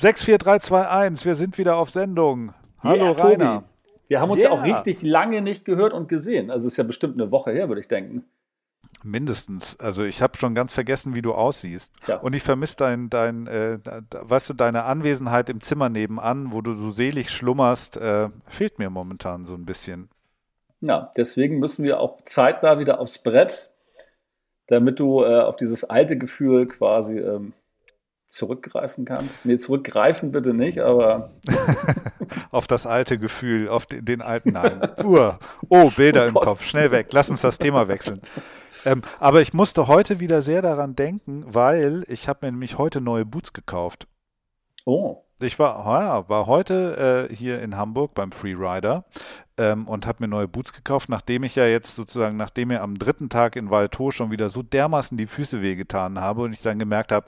[0.00, 2.54] 64321, wir sind wieder auf Sendung.
[2.82, 3.54] Hallo Yeah, Rainer.
[3.56, 3.66] Tobi.
[4.08, 4.58] Wir haben uns ja Yeah.
[4.58, 6.50] auch richtig lange nicht gehört und gesehen.
[6.50, 8.24] Also es ist ja bestimmt eine Woche her, würde ich denken.
[9.04, 9.78] Mindestens.
[9.78, 11.92] Also ich habe schon ganz vergessen, wie du aussiehst.
[12.00, 12.16] Tja.
[12.16, 13.78] Und ich vermisse dein, dein äh,
[14.10, 18.88] weißt du, deine Anwesenheit im Zimmer nebenan, wo du so selig schlummerst, äh, fehlt mir
[18.88, 20.08] momentan so ein bisschen.
[20.80, 23.70] Ja, deswegen müssen wir auch zeitnah wieder aufs Brett,
[24.68, 27.52] damit du äh, auf dieses alte Gefühl quasi ähm,
[28.30, 29.44] zurückgreifen kannst.
[29.44, 31.32] Nee, zurückgreifen bitte nicht, aber
[32.50, 34.80] Auf das alte Gefühl, auf den, den alten Nein.
[35.02, 35.38] Uah.
[35.68, 36.34] Oh, Bilder Oh im.
[36.34, 36.64] Kopf.
[36.64, 37.08] Schnell weg.
[37.10, 38.20] Lass uns das Thema wechseln.
[38.84, 43.00] Ähm, aber ich musste heute wieder sehr daran denken, weil ich habe mir nämlich heute
[43.00, 44.06] neue Boots gekauft.
[44.86, 49.04] oh, Ich war, ja, war heute äh, hier in Hamburg beim Freerider
[49.58, 52.96] ähm, und habe mir neue Boots gekauft, nachdem ich ja jetzt sozusagen, nachdem mir am
[52.96, 56.78] dritten Tag in Valto schon wieder so dermaßen die Füße wehgetan habe und ich dann
[56.78, 57.26] gemerkt habe,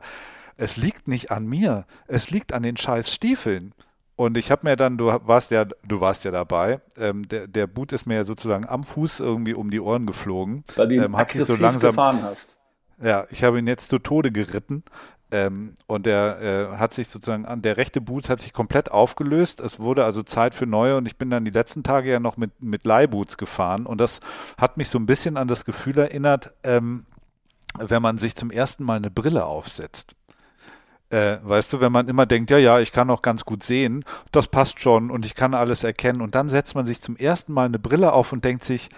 [0.63, 3.75] es liegt nicht an mir, es liegt an den scheiß Stiefeln.
[4.15, 7.67] Und ich habe mir dann, du warst ja, du warst ja dabei, ähm, der, der
[7.67, 10.63] Boot ist mir ja sozusagen am Fuß irgendwie um die Ohren geflogen.
[10.77, 12.61] weil du ihn ähm, hat so langsam, gefahren hast.
[13.03, 14.85] ja, ich habe ihn jetzt zu Tode geritten.
[15.33, 19.61] Ähm, und der äh, hat sich sozusagen an, der rechte Boot hat sich komplett aufgelöst.
[19.61, 22.37] Es wurde also Zeit für neue und ich bin dann die letzten Tage ja noch
[22.37, 24.21] mit, mit Leihboots gefahren und das
[24.59, 27.07] hat mich so ein bisschen an das Gefühl erinnert, ähm,
[27.79, 30.15] wenn man sich zum ersten Mal eine Brille aufsetzt.
[31.13, 34.03] Äh, weißt du, wenn man immer denkt, ja, ja, ich kann auch ganz gut sehen,
[34.31, 36.23] das passt schon und ich kann alles erkennen.
[36.23, 38.89] Und dann setzt man sich zum ersten Mal eine Brille auf und denkt sich,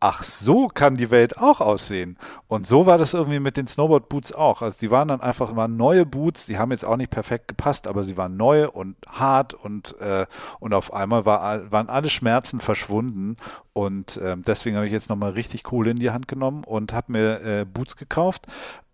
[0.00, 2.18] ach, so kann die Welt auch aussehen.
[2.48, 4.62] Und so war das irgendwie mit den Snowboard-Boots auch.
[4.62, 7.86] Also die waren dann einfach waren neue Boots, die haben jetzt auch nicht perfekt gepasst,
[7.86, 10.24] aber sie waren neu und hart und, äh,
[10.58, 13.36] und auf einmal war, waren alle Schmerzen verschwunden.
[13.74, 17.12] Und ähm, deswegen habe ich jetzt nochmal richtig Kohle in die Hand genommen und habe
[17.12, 18.46] mir äh, Boots gekauft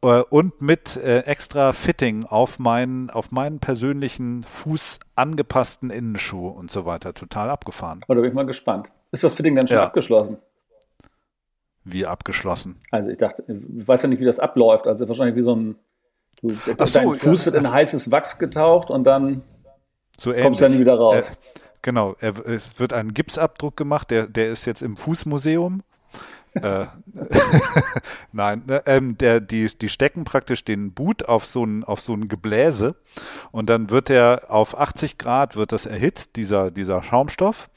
[0.03, 6.71] äh, und mit äh, extra Fitting auf meinen, auf meinen persönlichen Fuß angepassten Innenschuh und
[6.73, 7.15] so weiter.
[7.15, 8.01] Total abgefahren.
[8.07, 8.91] Aber da bin ich mal gespannt.
[9.13, 9.85] Ist das Fitting dann schon Ja.
[9.85, 10.39] abgeschlossen?
[11.89, 12.81] Wie abgeschlossen.
[12.91, 14.89] Also ich dachte, ich weiß ja nicht, wie das abläuft.
[14.89, 15.77] Also wahrscheinlich wie so ein,
[16.43, 17.53] du, Ach so, dein Fuß ja.
[17.53, 19.43] wird in heißes Wachs getaucht und dann
[20.19, 21.35] So kommst du ja nie wieder raus.
[21.35, 25.85] Äh, genau, er, es wird ein Gipsabdruck gemacht, der, der ist jetzt im Fußmuseum.
[26.55, 26.87] äh,
[28.33, 32.15] Nein, ne, ähm, der, die, die stecken praktisch den Boot auf so ein, auf so
[32.15, 32.97] ein Gebläse
[33.53, 37.71] und dann wird er auf 80 Grad wird das erhitzt, dieser, dieser Schaumstoff.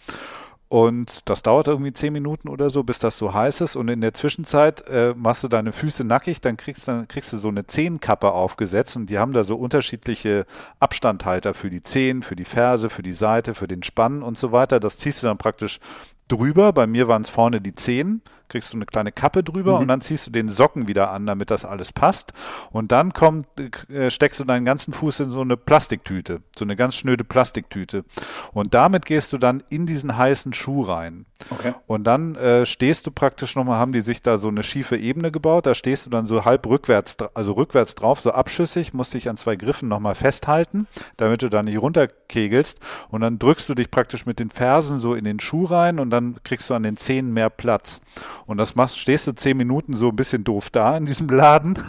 [0.70, 3.76] Und das dauert irgendwie 10 Minuten oder so, bis das so heiß ist.
[3.76, 7.38] Und in der Zwischenzeit äh, machst du deine Füße nackig, dann kriegst, dann kriegst du
[7.38, 10.46] so eine Zehenkappe aufgesetzt und die haben da so unterschiedliche
[10.80, 14.52] Abstandhalter für die Zehen, für die Ferse, für die Seite, für den Spann und so
[14.52, 14.80] weiter.
[14.80, 15.80] Das ziehst du dann praktisch
[16.28, 16.72] drüber.
[16.72, 19.82] Bei mir waren es vorne die Zehen, kriegst du eine kleine Kappe drüber Mhm.
[19.82, 22.34] und dann ziehst du den Socken wieder an, damit das alles passt.
[22.72, 23.48] Und dann kommt,
[23.90, 28.04] äh, steckst du deinen ganzen Fuß in so eine Plastiktüte, so eine ganz schnöde Plastiktüte.
[28.52, 31.26] Und damit gehst du dann in diesen heißen Schuh rein.
[31.50, 31.74] Okay.
[31.88, 35.32] Und dann äh, stehst du praktisch nochmal, haben die sich da so eine schiefe Ebene
[35.32, 39.30] gebaut, da stehst du dann so halb rückwärts, also rückwärts drauf, so abschüssig, musst dich
[39.30, 42.80] an zwei Griffen nochmal festhalten, damit du da nicht runterkegelst.
[43.10, 46.10] Und dann drückst du dich praktisch mit den Fersen so in den Schuh rein und
[46.10, 48.02] dann kriegst du an den Zehen mehr Platz.
[48.46, 51.80] Und das machst, stehst du zehn Minuten so ein bisschen doof da in diesem Laden.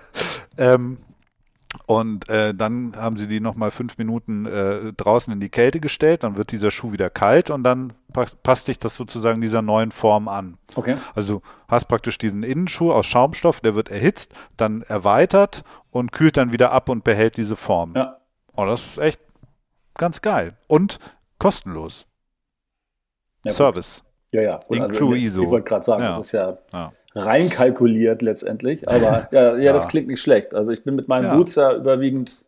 [0.58, 0.98] ähm,
[1.86, 6.24] und äh, dann haben sie die nochmal fünf Minuten äh, draußen in die Kälte gestellt,
[6.24, 9.92] dann wird dieser Schuh wieder kalt und dann pa passt sich das sozusagen dieser neuen
[9.92, 10.58] Form an.
[10.74, 10.96] Okay.
[11.14, 16.52] Also hast praktisch diesen Innenschuh aus Schaumstoff, der wird erhitzt, dann erweitert und kühlt dann
[16.52, 17.94] wieder ab und behält diese Form.
[17.94, 18.16] Ja.
[18.52, 19.20] Und das ist echt
[19.94, 20.56] ganz geil.
[20.66, 20.98] Und
[21.38, 22.06] kostenlos.
[23.44, 23.52] Ja.
[23.52, 24.02] Service.
[24.32, 24.60] Ja, ja.
[24.68, 25.40] Gut, Incluiso.
[25.40, 26.10] ich ich wollte gerade sagen, Ja.
[26.10, 26.92] das ist ja, Ja.
[27.14, 28.88] Reinkalkuliert letztendlich.
[28.88, 29.90] Aber ja, ja, das Ja.
[29.90, 30.54] klingt nicht schlecht.
[30.54, 31.36] Also ich bin mit meinen Ja.
[31.36, 32.44] Boots ja überwiegend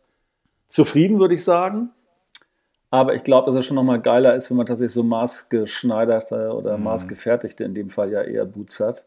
[0.67, 1.89] zufrieden, würde ich sagen.
[2.89, 6.77] Aber ich glaube, dass es schon nochmal geiler ist, wenn man tatsächlich so maßgeschneiderte oder
[6.77, 6.83] Mhm.
[6.83, 9.05] maßgefertigte, in dem Fall ja eher Boots hat.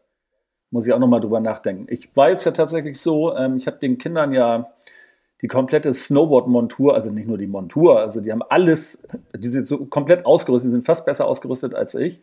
[0.72, 1.86] Muss ich auch nochmal drüber nachdenken.
[1.88, 4.70] Ich war jetzt ja tatsächlich so, ähm, ich habe den Kindern ja
[5.42, 9.06] die komplette Snowboard-Montur, also nicht nur die Montur, also die haben alles,
[9.36, 12.20] die sind so komplett ausgerüstet, die sind fast besser ausgerüstet als ich.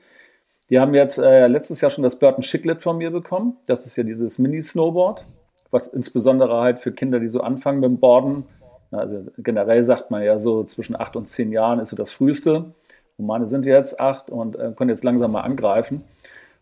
[0.69, 3.57] Die haben jetzt äh, letztes Jahr schon das Burton Chiclet von mir bekommen.
[3.67, 5.25] Das ist ja dieses Mini-Snowboard
[5.73, 8.45] was insbesondere halt für Kinder, die so anfangen mit dem Borden.
[8.91, 12.75] Also generell sagt man ja so, zwischen acht und zehn Jahren ist so das Früheste.
[13.17, 16.03] Und meine sind jetzt acht und äh, können jetzt langsam mal angreifen.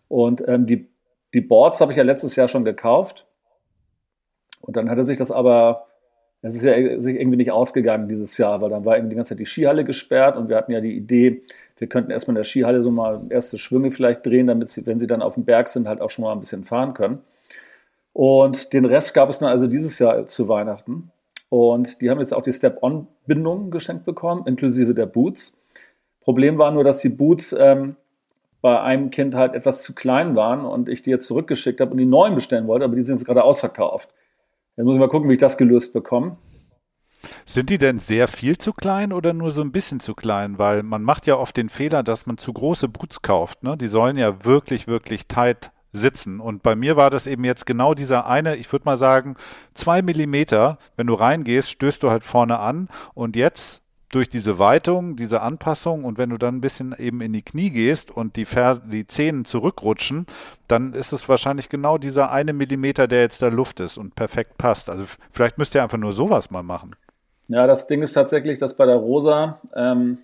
[0.08, 0.90] Und ähm, die,
[1.34, 3.28] die Boards habe ich ja letztes Jahr schon gekauft.
[4.62, 5.88] Und dann hatte sich das aber,
[6.42, 9.30] es ist ja sich irgendwie nicht ausgegangen dieses Jahr, weil dann war irgendwie die ganze
[9.30, 11.44] Zeit die Skihalle gesperrt und wir hatten ja die Idee,
[11.82, 15.00] wir könnten erstmal in der Skihalle so mal erste Schwünge vielleicht drehen, damit sie, wenn
[15.00, 17.24] sie dann auf dem Berg sind, halt auch schon mal ein bisschen fahren können.
[18.14, 21.10] Und den Rest gab es dann also dieses Jahr zu Weihnachten.
[21.50, 25.60] Und die haben jetzt auch die Step-On-Bindung geschenkt bekommen, inklusive der Boots.
[26.22, 27.96] Problem war nur, dass die Boots ähm,
[28.62, 31.98] bei einem Kind halt etwas zu klein waren und ich die jetzt zurückgeschickt habe und
[31.98, 34.10] die neuen bestellen wollte, aber die sind jetzt gerade ausverkauft.
[34.78, 36.38] Jetzt muss ich mal gucken, wie ich das gelöst bekomme.
[37.46, 40.58] Sind die denn sehr viel zu klein oder nur so ein bisschen zu klein?
[40.58, 43.64] Weil man macht ja oft den Fehler, dass man zu große Boots kauft.
[43.64, 43.78] Ne?
[43.78, 46.40] Die sollen ja wirklich, wirklich tight sitzen.
[46.40, 49.36] Und bei mir war das eben jetzt genau dieser eine, ich würde mal sagen,
[49.74, 50.78] zwei Millimeter.
[50.96, 52.88] Wenn du reingehst, stößt du halt vorne an.
[53.14, 53.82] Und jetzt
[54.12, 57.70] durch diese Weitung, diese Anpassung und wenn du dann ein bisschen eben in die Knie
[57.70, 60.26] gehst und die, Vers die Zehen zurückrutschen,
[60.68, 64.58] dann ist es wahrscheinlich genau dieser eine Millimeter, der jetzt da Luft ist und perfekt
[64.58, 64.90] passt.
[64.90, 66.96] Also vielleicht müsst ihr einfach nur sowas mal machen.
[67.52, 70.20] Ja, das Ding ist tatsächlich, dass bei der Rosa, ähm,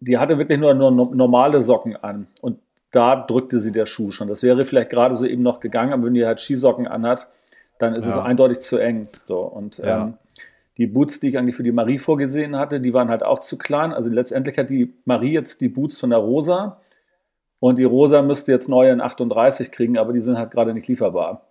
[0.00, 2.58] die hatte wirklich nur, nur normale Socken an und
[2.90, 4.28] da drückte sie der Schuh schon.
[4.28, 7.28] Das wäre vielleicht gerade so eben noch gegangen, aber wenn die halt Skisocken anhat,
[7.78, 8.10] dann ist ja.
[8.10, 9.08] es eindeutig zu eng.
[9.26, 10.02] So, und ja.
[10.02, 10.14] ähm,
[10.76, 13.56] die Boots, die ich eigentlich für die Marie vorgesehen hatte, die waren halt auch zu
[13.56, 13.94] klein.
[13.94, 16.78] Also letztendlich hat die Marie jetzt die Boots von der Rosa
[17.58, 20.88] und die Rosa müsste jetzt neue in 38 kriegen, aber die sind halt gerade nicht
[20.88, 21.46] lieferbar.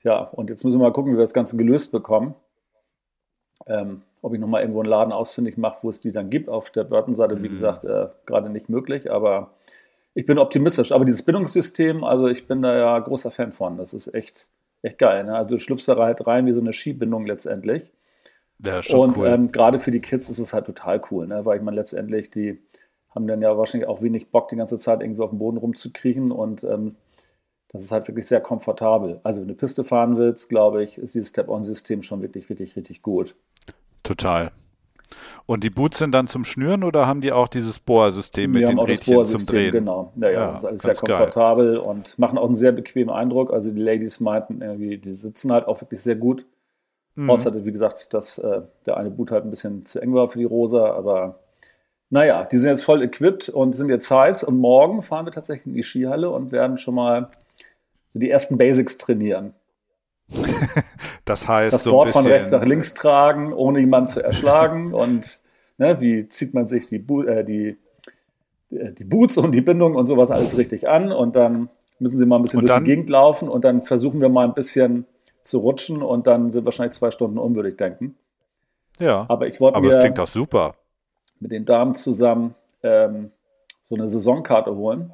[0.00, 2.34] Tja, und jetzt müssen wir mal gucken, wie wir das Ganze gelöst bekommen.
[3.66, 6.48] Ähm, ob ich nochmal irgendwo einen Laden ausfindig mache, wo es die dann gibt.
[6.48, 7.52] Auf der Burton-Seite, wie mhm.
[7.52, 9.50] gesagt, äh, gerade nicht möglich, aber
[10.14, 10.92] ich bin optimistisch.
[10.92, 13.76] Aber dieses Bindungssystem, also ich bin da ja großer Fan von.
[13.76, 14.48] Das ist echt,
[14.82, 15.24] echt geil.
[15.24, 15.36] Ne?
[15.36, 17.90] Also du schlüpfst da halt rein wie so eine Skibindung letztendlich.
[18.64, 19.26] Ja, schon und cool.
[19.26, 21.44] ähm, gerade für die Kids ist es halt total cool, ne?
[21.44, 22.62] weil ich meine, letztendlich, die
[23.10, 26.32] haben dann ja wahrscheinlich auch wenig Bock, die ganze Zeit irgendwie auf dem Boden rumzukriechen
[26.32, 26.96] und ähm,
[27.68, 29.20] das ist halt wirklich sehr komfortabel.
[29.24, 33.02] Also, wenn du Piste fahren willst, glaube ich, ist dieses Step-On-System schon wirklich richtig, richtig
[33.02, 33.34] gut.
[34.04, 34.52] Total.
[35.46, 38.78] Und die Boots sind dann zum Schnüren oder haben die auch dieses Bohrsystem mit den
[38.78, 39.72] Rädchen zum Drehen?
[39.72, 41.78] Genau, naja, ja, das ist alles sehr komfortabel geil.
[41.78, 43.52] und machen auch einen sehr bequemen Eindruck.
[43.52, 46.46] Also die Ladies meinten irgendwie, die sitzen halt auch wirklich sehr gut.
[47.14, 47.30] Mhm.
[47.30, 50.38] Außer, wie gesagt, dass äh, der eine Boot halt ein bisschen zu eng war für
[50.38, 51.40] die Rosa, aber
[52.10, 55.66] naja, die sind jetzt voll equipped und sind jetzt heiß und morgen fahren wir tatsächlich
[55.66, 57.30] in die Skihalle und werden schon mal
[58.08, 59.52] so die ersten Basics trainieren.
[61.24, 65.42] Das heißt, das so Board von rechts nach links tragen, ohne jemanden zu erschlagen und
[65.78, 67.76] ne, wie zieht man sich die, äh, die,
[68.70, 71.68] äh, die Boots und die Bindung und sowas alles richtig an und dann
[71.98, 74.46] müssen sie mal ein bisschen und durch die Gegend laufen und dann versuchen wir mal
[74.46, 75.06] ein bisschen
[75.42, 78.16] zu rutschen und dann sind wahrscheinlich zwei Stunden um, würde ich denken.
[78.98, 79.26] Ja.
[79.28, 79.98] Aber ich wollte mir.
[79.98, 80.74] Klingt doch super.
[81.40, 83.30] Mit den Damen zusammen ähm,
[83.84, 85.12] so eine Saisonkarte holen.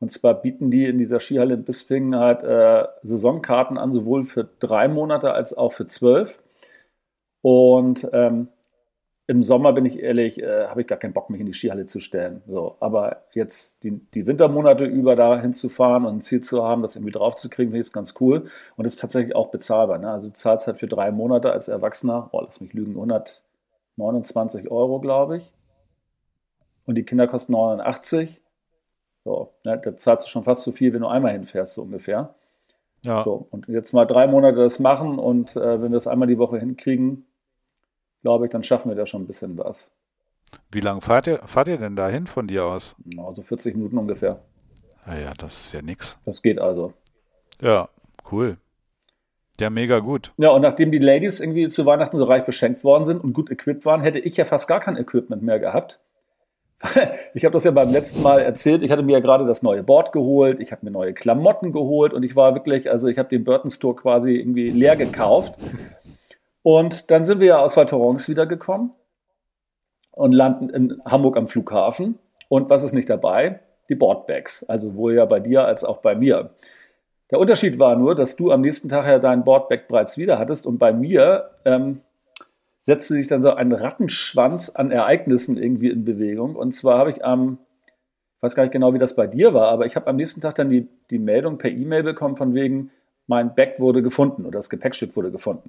[0.00, 4.48] Und zwar bieten die in dieser Skihalle in Bisping halt äh, Saisonkarten an, sowohl für
[4.60, 6.40] drei Monate als auch für zwölf.
[7.42, 8.48] Und ähm,
[9.30, 11.84] im Sommer, bin ich ehrlich, äh, habe ich gar keinen Bock, mich in die Skihalle
[11.84, 12.42] zu stellen.
[12.48, 16.96] So, aber jetzt die, die Wintermonate über da hinzufahren und ein Ziel zu haben, das
[16.96, 18.48] irgendwie draufzukriegen, finde ich ganz cool.
[18.76, 19.98] Und das ist tatsächlich auch bezahlbar.
[19.98, 20.10] Ne?
[20.10, 24.98] Also du zahlst halt für drei Monate als Erwachsener, oh, lass mich lügen, 129 Euro,
[24.98, 25.52] glaube ich.
[26.86, 28.40] Und die Kinder kosten 89.
[29.28, 29.78] So, ne?
[29.84, 32.34] Da zahlst du schon fast so viel, wenn du einmal hinfährst, so ungefähr.
[33.02, 33.24] Ja.
[33.24, 36.38] So, und jetzt mal drei Monate das machen und äh, wenn wir das einmal die
[36.38, 37.26] Woche hinkriegen,
[38.22, 39.94] glaube ich, dann schaffen wir da schon ein bisschen was.
[40.70, 42.96] Wie lange fahrt ihr, fahrt ihr denn dahin von dir aus?
[43.18, 44.40] Also 40 Minuten ungefähr.
[45.06, 46.18] Naja, das ist ja nichts.
[46.24, 46.94] Das geht also.
[47.60, 47.90] Ja,
[48.32, 48.56] cool.
[49.60, 50.32] Ja, mega gut.
[50.38, 53.50] Ja, und nachdem die Ladies irgendwie zu Weihnachten so reich beschenkt worden sind und gut
[53.50, 56.00] equipped waren, hätte ich ja fast gar kein Equipment mehr gehabt.
[57.34, 58.82] ich habe das ja beim letzten Mal erzählt.
[58.82, 62.12] Ich hatte mir ja gerade das neue Board geholt, ich habe mir neue Klamotten geholt
[62.12, 65.54] und ich war wirklich, also ich habe den Burton Store quasi irgendwie leer gekauft
[66.62, 68.92] und dann sind wir ja aus Val Thorens wiedergekommen
[70.12, 72.18] und landen in Hamburg am Flughafen.
[72.48, 73.60] Und was ist nicht dabei?
[73.88, 74.64] Die Boardbags.
[74.64, 76.50] Also wohl ja bei dir als auch bei mir.
[77.30, 80.66] Der Unterschied war nur, dass du am nächsten Tag ja dein Boardbag bereits wieder hattest
[80.66, 82.00] und bei mir ähm,
[82.88, 86.56] setzte sich dann so ein Rattenschwanz an Ereignissen irgendwie in Bewegung.
[86.56, 89.68] Und zwar habe ich am, ich weiß gar nicht genau, wie das bei dir war,
[89.68, 92.90] aber ich habe am nächsten Tag dann die, die Meldung per E-Mail bekommen von wegen,
[93.26, 95.68] mein Bag wurde gefunden oder das Gepäckstück wurde gefunden.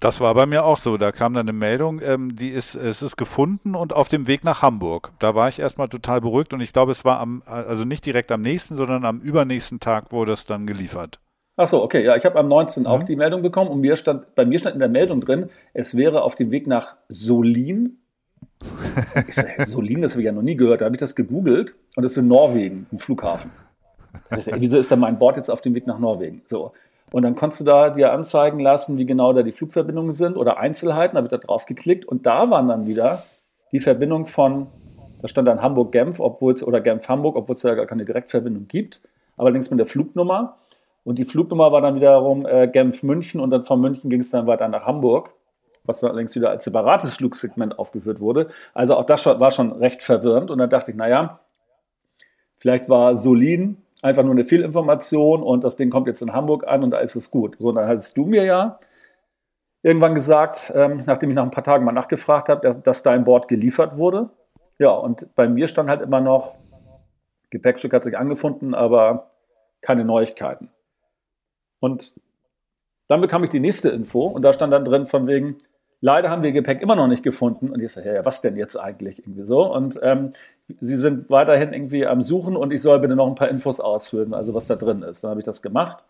[0.00, 0.96] Das war bei mir auch so.
[0.96, 4.42] Da kam dann eine Meldung, ähm, die ist, es ist gefunden und auf dem Weg
[4.42, 5.12] nach Hamburg.
[5.18, 8.32] Da war ich erstmal total beruhigt und ich glaube, es war am, also nicht direkt
[8.32, 11.20] am nächsten, sondern am übernächsten Tag wurde es dann geliefert.
[11.62, 12.84] Ach so, okay, ja, ich habe am 19.
[12.84, 12.86] Mhm.
[12.86, 15.94] auch die Meldung bekommen und mir stand, bei mir stand in der Meldung drin, es
[15.94, 17.98] wäre auf dem Weg nach Solin.
[19.28, 20.80] Ich so, Solin, das habe ich ja noch nie gehört.
[20.80, 23.50] Da habe ich das gegoogelt und das ist in Norwegen, ein Flughafen.
[24.30, 26.40] Ist, wieso ist da mein Board jetzt auf dem Weg nach Norwegen?
[26.46, 26.72] So.
[27.12, 30.58] Und dann konntest du da dir anzeigen lassen, wie genau da die Flugverbindungen sind oder
[30.58, 31.16] Einzelheiten.
[31.16, 33.24] Da ich da drauf geklickt und da waren dann wieder
[33.72, 34.68] die Verbindung von,
[35.20, 39.02] da stand dann Hamburg-Genf, obwohl es, oder Genf-Hamburg, obwohl es da gar keine Direktverbindung gibt,
[39.36, 40.56] allerdings mit der Flugnummer.
[41.10, 44.46] Und die Flugnummer war dann wiederum äh, Genf-München und dann von München ging es dann
[44.46, 45.34] weiter nach Hamburg,
[45.82, 48.50] was dann allerdings wieder als separates Flugsegment aufgeführt wurde.
[48.74, 51.40] Also auch das war schon recht verwirrend und dann dachte ich, naja,
[52.58, 56.84] vielleicht war Solin einfach nur eine Fehlinformation und das Ding kommt jetzt in Hamburg an
[56.84, 57.56] und da ist es gut.
[57.58, 58.78] So, und dann hattest du mir ja
[59.82, 63.48] irgendwann gesagt, ähm, nachdem ich nach ein paar Tagen mal nachgefragt habe, dass dein Board
[63.48, 64.30] geliefert wurde.
[64.78, 66.54] Ja, und bei mir stand halt immer noch,
[67.50, 69.32] Gepäckstück hat sich angefunden, aber
[69.80, 70.70] keine Neuigkeiten.
[71.80, 72.14] Und
[73.08, 75.58] dann bekam ich die nächste Info und da stand dann drin von wegen,
[76.00, 77.70] leider haben wir Gepäck immer noch nicht gefunden.
[77.70, 79.62] Und ich sage, ja, was denn jetzt eigentlich irgendwie so?
[79.62, 80.30] Und ähm,
[80.80, 84.34] sie sind weiterhin irgendwie am Suchen und ich soll bitte noch ein paar Infos ausfüllen,
[84.34, 85.24] also was da drin ist.
[85.24, 86.04] Dann habe ich das gemacht.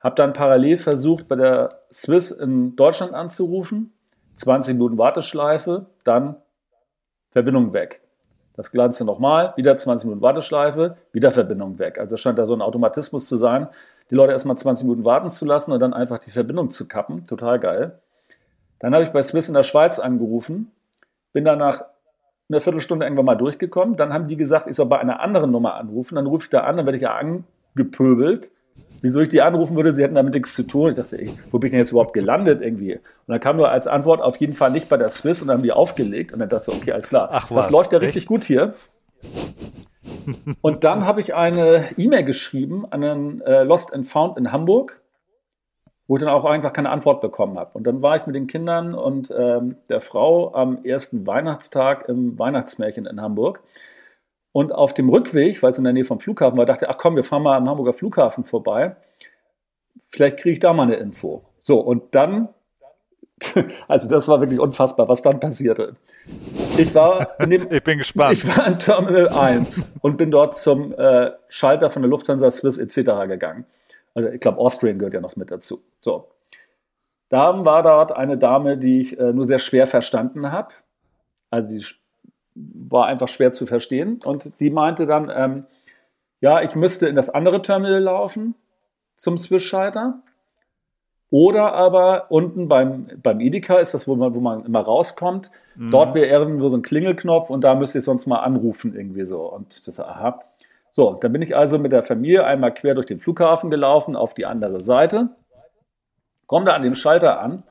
[0.00, 3.92] Habe dann parallel versucht, bei der Swiss in Deutschland anzurufen.
[4.36, 6.36] 20 Minuten Warteschleife, dann
[7.30, 8.00] Verbindung weg.
[8.54, 11.98] Das Ganze nochmal, wieder 20 Minuten Warteschleife, wieder Verbindung weg.
[11.98, 13.68] Also scheint da so ein Automatismus zu sein,
[14.10, 17.24] die Leute erstmal 20 Minuten warten zu lassen und dann einfach die Verbindung zu kappen.
[17.24, 17.98] Total geil.
[18.78, 20.70] Dann habe ich bei Swiss in der Schweiz angerufen,
[21.32, 21.84] bin dann nach
[22.48, 23.96] einer Viertelstunde irgendwann mal durchgekommen.
[23.96, 26.14] Dann haben die gesagt, ich soll bei einer anderen Nummer anrufen.
[26.14, 28.50] Dann rufe ich da an, dann werde ich ja angepöbelt.
[29.00, 30.90] Wieso ich die anrufen würde, sie hätten damit nichts zu tun.
[30.90, 32.94] Ich dachte, ey, wo bin ich denn jetzt überhaupt gelandet irgendwie?
[32.94, 35.58] Und dann kam nur als Antwort auf jeden Fall nicht bei der Swiss und dann
[35.58, 36.32] haben die aufgelegt.
[36.32, 37.28] Und dann dachte ich, okay, alles klar.
[37.30, 37.66] Ach, was?
[37.66, 38.74] Das läuft ja richtig gut hier.
[40.60, 45.00] Und dann habe ich eine E-Mail geschrieben an einen äh, Lost and Found in Hamburg,
[46.06, 47.70] wo ich dann auch einfach keine Antwort bekommen habe.
[47.74, 52.38] Und dann war ich mit den Kindern und ähm, der Frau am ersten Weihnachtstag im
[52.38, 53.60] Weihnachtsmärchen in Hamburg.
[54.52, 56.98] Und auf dem Rückweg, weil es in der Nähe vom Flughafen war, dachte ich, ach
[56.98, 58.96] komm, wir fahren mal am Hamburger Flughafen vorbei.
[60.08, 61.44] Vielleicht kriege ich da mal eine Info.
[61.60, 62.48] So, und dann,
[63.88, 65.96] also das war wirklich unfassbar, was dann passierte.
[66.76, 68.32] Ich war in dem, ich bin gespannt.
[68.38, 72.78] Ich war in Terminal 1 und bin dort zum äh, Schalter von der Lufthansa, Swiss
[72.78, 73.28] etc.
[73.28, 73.64] gegangen.
[74.14, 75.82] Also ich glaube, Austrian gehört ja noch mit dazu.
[76.00, 76.28] So.
[77.28, 80.72] Da war dort eine Dame, die ich äh, nur sehr schwer verstanden habe.
[81.50, 81.84] Also die
[82.54, 84.18] war einfach schwer zu verstehen.
[84.24, 85.66] Und die meinte dann, ähm,
[86.40, 88.54] ja, ich müsste in das andere Terminal laufen
[89.16, 90.20] zum Swiss-Schalter.
[91.30, 95.50] Oder aber unten beim, beim Edeka ist das, wo man, wo man immer rauskommt.
[95.76, 95.90] Mhm.
[95.90, 99.42] Dort wäre irgendwo so ein Klingelknopf und da müsste ich sonst mal anrufen, irgendwie so.
[99.42, 100.40] Und das, aha.
[100.92, 104.34] So, dann bin ich also mit der Familie einmal quer durch den Flughafen gelaufen auf
[104.34, 105.28] die andere Seite.
[106.46, 107.62] Komme da an dem Schalter an.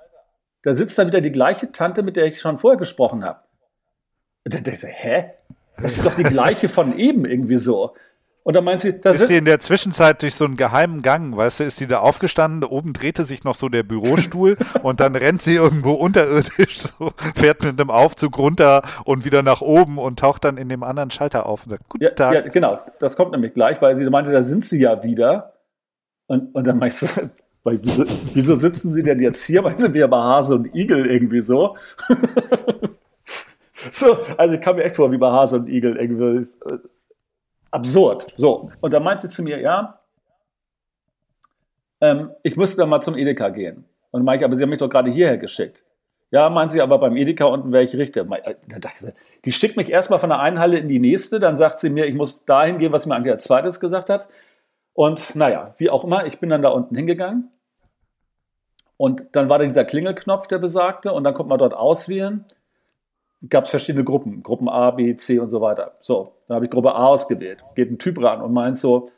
[0.62, 3.40] Da sitzt da wieder die gleiche Tante, mit der ich schon vorher gesprochen habe.
[4.46, 5.32] Und dann dachte ich, hä?
[5.78, 7.94] Das ist doch die gleiche von eben irgendwie so.
[8.48, 11.36] Und dann meint sie, da ist die in der Zwischenzeit durch so einen geheimen Gang,
[11.36, 15.18] weißt du, ist sie da aufgestanden, oben drehte sich noch so der Bürostuhl und dann
[15.18, 20.20] rennt sie irgendwo unterirdisch, so, fährt mit einem Aufzug runter und wieder nach oben und
[20.20, 22.34] taucht dann in dem anderen Schalter auf und sagt, Guten ja, Tag.
[22.36, 25.52] Ja, genau, das kommt nämlich gleich, weil sie meinte, da sind sie ja wieder.
[26.28, 27.30] Und, und dann meinst du,
[27.66, 29.62] weil, wieso, wieso sitzen sie denn jetzt hier?
[29.66, 31.76] Weil sie wir bei Hase und Igel irgendwie so.
[33.92, 36.48] so, also ich kam mir echt vor wie bei Hase und Igel irgendwie
[37.72, 38.34] absurd.
[38.38, 40.00] So, und dann meint sie zu mir, ja,
[42.02, 43.86] ähm, ich müsste dann mal zum Edeka gehen.
[44.12, 45.84] Und Mike, aber Sie haben mich doch gerade hierher geschickt.
[46.30, 48.30] Ja, meint sie, aber beim Edeka unten wäre ich richtig.
[48.30, 49.14] Äh, da dachte ich,
[49.46, 52.06] die schickt mich erstmal von der einen Halle in die nächste, dann sagt sie mir,
[52.06, 54.28] ich muss dahin gehen, was mir als zweites gesagt hat.
[54.94, 57.52] Und naja, wie auch immer, ich bin dann da unten hingegangen.
[58.98, 62.46] Und dann war da dieser Klingelknopf, der besagte, und dann konnte man dort auswählen
[63.50, 65.94] gab es verschiedene Gruppen, Gruppen A, B, C und so weiter.
[66.02, 67.64] So, dann habe ich Gruppe A ausgewählt.
[67.76, 69.10] Geht ein Typ ran und meint so,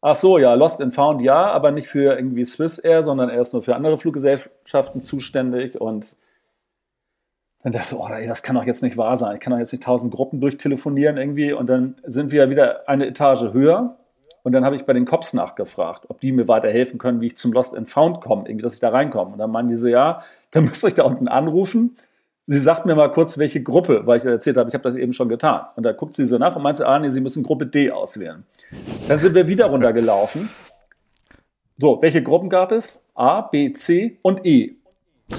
[0.00, 3.40] ach so, ja, Lost and Found ja, aber nicht für irgendwie Swiss Air, sondern er
[3.40, 6.16] ist nur für andere Fluggesellschaften zuständig und
[7.62, 9.34] dann dachte ich so, oh, ey, das kann doch jetzt nicht wahr sein.
[9.34, 13.06] Ich kann doch jetzt nicht tausend Gruppen durchtelefonieren irgendwie und dann sind wir wieder eine
[13.06, 13.98] Etage höher
[14.42, 17.36] und dann habe ich bei den Cops nachgefragt, ob die mir weiterhelfen können, wie ich
[17.36, 19.32] zum Lost and Found komme, irgendwie, dass ich da reinkomme.
[19.32, 21.94] Und dann meinen die so, ja, dann müsst ihr euch da unten anrufen
[22.46, 25.12] sie sagt mir mal kurz, welche Gruppe, weil ich erzählt habe, ich habe das eben
[25.12, 25.66] schon getan.
[25.76, 28.44] Und da guckt sie so nach und meint, ah, nee, sie müssen Gruppe D auswählen.
[29.08, 30.48] Dann sind wir wieder runtergelaufen.
[31.78, 33.06] So, welche Gruppen gab es?
[33.14, 34.76] A, B, C und E.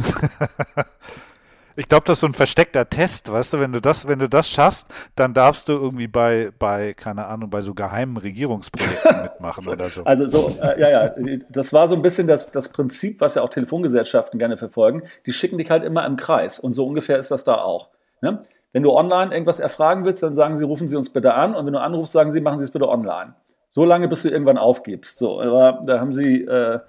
[1.75, 4.27] Ich glaube, das ist so ein versteckter Test, weißt du, wenn du das, wenn du
[4.27, 9.67] das schaffst, dann darfst du irgendwie bei, bei, keine Ahnung, bei so geheimen Regierungsprojekten mitmachen
[9.67, 10.03] oder so.
[10.03, 13.41] Also so, äh, ja, ja, das war so ein bisschen das, das Prinzip, was ja
[13.41, 15.03] auch Telefongesellschaften gerne verfolgen.
[15.25, 17.89] Die schicken dich halt immer im Kreis und so ungefähr ist das da auch.
[18.21, 18.43] Ne?
[18.73, 21.65] Wenn du online irgendwas erfragen willst, dann sagen sie, rufen Sie uns bitte an und
[21.65, 23.33] wenn du anrufst, sagen sie, machen Sie es bitte online.
[23.73, 25.17] So lange, bis du irgendwann aufgibst.
[25.17, 26.79] So, aber da haben sie äh,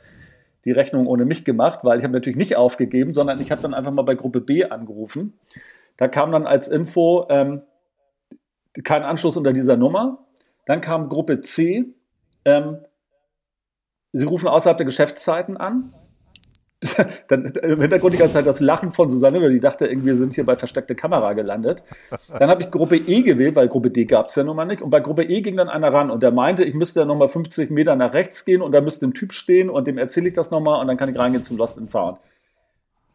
[0.64, 3.74] die Rechnung ohne mich gemacht, weil ich habe natürlich nicht aufgegeben, sondern ich habe dann
[3.74, 5.38] einfach mal bei Gruppe B angerufen.
[5.96, 7.62] Da kam dann als Info ähm,
[8.84, 10.26] kein Anschluss unter dieser Nummer.
[10.66, 11.86] Dann kam Gruppe C.
[12.44, 12.78] Ähm,
[14.12, 15.94] Sie rufen außerhalb der Geschäftszeiten an.
[17.28, 20.16] dann im Hintergrund die ganze Zeit das Lachen von Susanne, weil die dachte, irgendwie wir
[20.16, 21.82] sind hier bei versteckte Kamera gelandet.
[22.38, 24.82] Dann habe ich Gruppe E gewählt, weil Gruppe D gab es ja nun mal nicht.
[24.82, 27.28] Und bei Gruppe E ging dann einer ran und der meinte, ich müsste ja nochmal
[27.28, 30.34] 50 Meter nach rechts gehen und da müsste ein Typ stehen und dem erzähle ich
[30.34, 32.18] das nochmal und dann kann ich reingehen zum Lost and Found.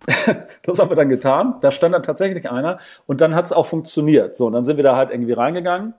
[0.64, 1.56] das haben wir dann getan.
[1.62, 4.36] Da stand dann tatsächlich einer und dann hat es auch funktioniert.
[4.36, 5.94] So, und dann sind wir da halt irgendwie reingegangen.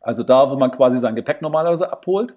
[0.00, 2.34] Also da, wo man quasi sein Gepäck normalerweise abholt.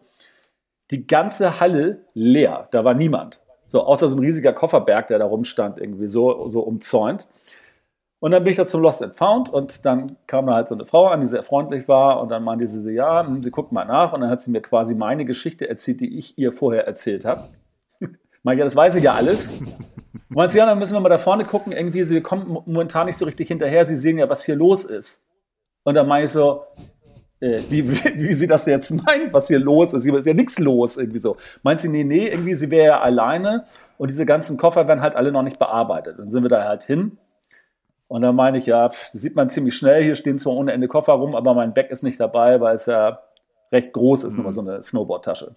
[0.92, 2.68] Die ganze Halle leer.
[2.72, 3.42] Da war niemand.
[3.76, 7.28] So, außer so ein riesiger Kofferberg, der da rumstand, irgendwie so, so umzäunt.
[8.20, 10.76] Und dann bin ich da zum Lost and Found und dann kam da halt so
[10.76, 13.74] eine Frau an, die sehr freundlich war und dann meinte sie, ja, hm, sie guckt
[13.74, 16.88] mal nach und dann hat sie mir quasi meine Geschichte erzählt, die ich ihr vorher
[16.88, 17.50] erzählt habe.
[18.44, 19.52] Meinte, ja, das weiß ich ja alles.
[19.52, 19.68] Und
[20.30, 23.18] meinte sie, ja, dann müssen wir mal da vorne gucken, irgendwie, sie kommen momentan nicht
[23.18, 25.26] so richtig hinterher, sie sehen ja, was hier los ist.
[25.84, 26.64] Und dann meine ich so,
[27.40, 30.04] äh, wie, wie, sie das jetzt meint, was hier los ist.
[30.04, 31.38] Hier ist ja nichts los, irgendwie so.
[31.64, 33.66] Meint sie, nee, nee, irgendwie, sie wäre ja alleine
[33.98, 36.20] und diese ganzen Koffer werden halt alle noch nicht bearbeitet.
[36.20, 37.18] Dann sind wir da halt hin.
[38.08, 40.04] Und dann meine ich, ja, das sieht man ziemlich schnell.
[40.04, 42.86] Hier stehen zwar ohne Ende Koffer rum, aber mein Bag ist nicht dabei, weil es
[42.86, 43.20] ja
[43.72, 44.44] recht groß ist, mhm.
[44.44, 45.56] nur so eine Snowboard-Tasche.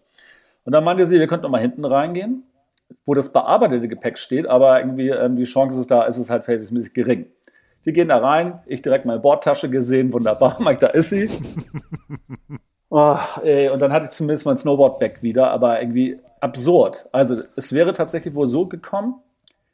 [0.65, 2.45] Und dann meinte sie, wir könnten noch mal hinten reingehen,
[3.05, 6.45] wo das bearbeitete Gepäck steht, aber irgendwie ähm, die Chance ist da, ist es halt
[6.45, 7.27] verhältnismäßig gering.
[7.89, 11.31] Wir gehen da rein, ich direkt meine Bordtasche gesehen, wunderbar, Mike, da ist sie.
[12.91, 17.07] Oh, ey, und dann hatte ich zumindest mein Snowboard-Bag wieder, aber irgendwie absurd.
[17.13, 19.17] Also es wäre tatsächlich wohl so gekommen,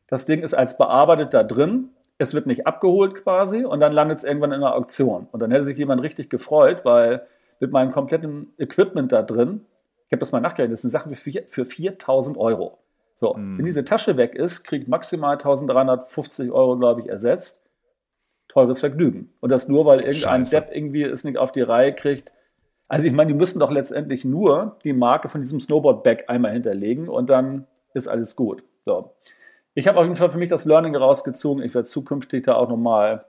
[0.09, 4.19] das Ding ist als bearbeitet da drin, es wird nicht abgeholt quasi und dann landet
[4.19, 5.29] es irgendwann in einer Auktion.
[5.31, 7.25] Und dann hätte sich jemand richtig gefreut, weil
[7.61, 9.61] mit meinem kompletten Equipment da drin,
[10.07, 12.79] ich habe das mal nachgerechnet, das sind Sachen für, für 4000 Euro.
[13.15, 13.59] So, mm.
[13.59, 17.64] wenn diese Tasche weg ist, kriegt maximal 1350 Euro, glaube ich, ersetzt
[18.55, 19.33] teures Vergnügen.
[19.41, 20.57] Und das nur, weil irgendein Scheiße.
[20.57, 22.33] Depp irgendwie es nicht auf die Reihe kriegt.
[22.89, 27.09] Also ich meine, die müssen doch letztendlich nur die Marke von diesem Snowboard-Bag einmal hinterlegen
[27.09, 28.63] und dann ist alles gut.
[28.85, 29.15] So.
[29.75, 31.65] Ich habe auf jeden Fall für mich das Learning rausgezogen.
[31.65, 33.25] Ich werde zukünftig da auch nochmal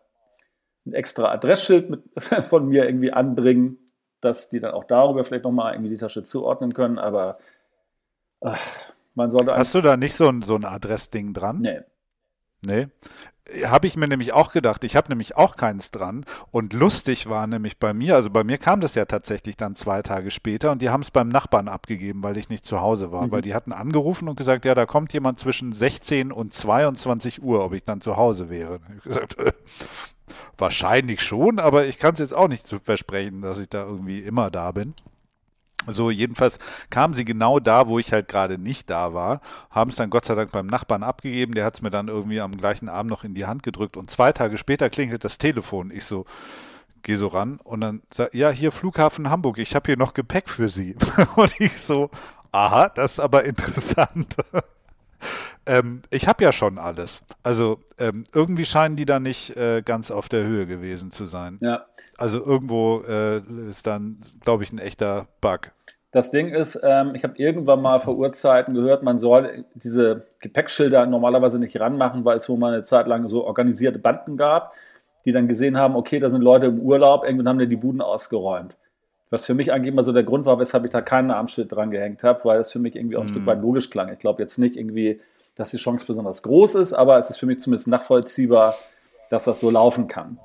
[0.85, 2.03] ein extra Adressschild mit,
[2.43, 3.79] von mir irgendwie anbringen,
[4.21, 6.99] dass die dann auch darüber vielleicht nochmal irgendwie die Tasche zuordnen können.
[6.99, 7.39] Aber
[8.41, 8.61] ach,
[9.15, 9.55] man sollte.
[9.55, 11.61] Hast du da nicht so ein, so ein Adressding dran?
[11.61, 11.79] Nee.
[12.65, 12.87] Nee.
[13.65, 14.83] Habe ich mir nämlich auch gedacht.
[14.83, 16.25] Ich habe nämlich auch keins dran.
[16.49, 20.01] Und lustig war nämlich bei mir, also bei mir kam das ja tatsächlich dann zwei
[20.01, 23.27] Tage später und die haben es beim Nachbarn abgegeben, weil ich nicht zu Hause war.
[23.27, 23.31] Mhm.
[23.31, 27.63] Weil die hatten angerufen und gesagt, ja, da kommt jemand zwischen 16 und 22 Uhr,
[27.63, 28.79] ob ich dann zu Hause wäre.
[28.87, 29.51] Ich habe gesagt, äh,
[30.57, 34.21] wahrscheinlich schon, aber ich kann es jetzt auch nicht zu versprechen, dass ich da irgendwie
[34.21, 34.95] immer da bin.
[35.87, 39.95] So, jedenfalls kamen sie genau da, wo ich halt gerade nicht da war, haben es
[39.95, 42.89] dann Gott sei Dank beim Nachbarn abgegeben, der hat es mir dann irgendwie am gleichen
[42.89, 45.91] Abend noch in die Hand gedrückt und zwei Tage später klingelt das Telefon.
[45.91, 46.25] Ich so,
[47.03, 50.49] gehe so ran und dann sagt, ja, hier Flughafen Hamburg, ich habe hier noch Gepäck
[50.49, 50.95] für Sie.
[51.35, 52.09] und ich so,
[52.51, 54.35] aha, das ist aber interessant.
[55.65, 57.23] Ähm, ich habe ja schon alles.
[57.43, 61.57] Also ähm, irgendwie scheinen die da nicht äh, ganz auf der Höhe gewesen zu sein.
[61.61, 61.85] Ja.
[62.17, 65.71] Also irgendwo äh, ist dann, glaube ich, ein echter Bug.
[66.11, 71.05] Das Ding ist, ähm, ich habe irgendwann mal vor Urzeiten gehört, man soll diese Gepäckschilder
[71.07, 74.71] normalerweise nicht ranmachen, weil es wohl mal eine Zeit lang so organisierte Banden gab,
[75.25, 77.99] die dann gesehen haben, okay, da sind Leute im Urlaub, irgendwann haben die die Buden
[77.99, 78.77] ausgeräumt.
[79.29, 81.91] Was für mich eigentlich immer so der Grund war, weshalb ich da keinen Armschild dran
[81.91, 83.31] gehängt habe, weil das für mich irgendwie auch ein mm.
[83.31, 84.09] Stück weit logisch klang.
[84.13, 85.19] Ich glaube jetzt nicht irgendwie,
[85.55, 88.75] dass die Chance besonders groß ist, aber es ist für mich zumindest nachvollziehbar,
[89.29, 90.39] dass das so laufen kann.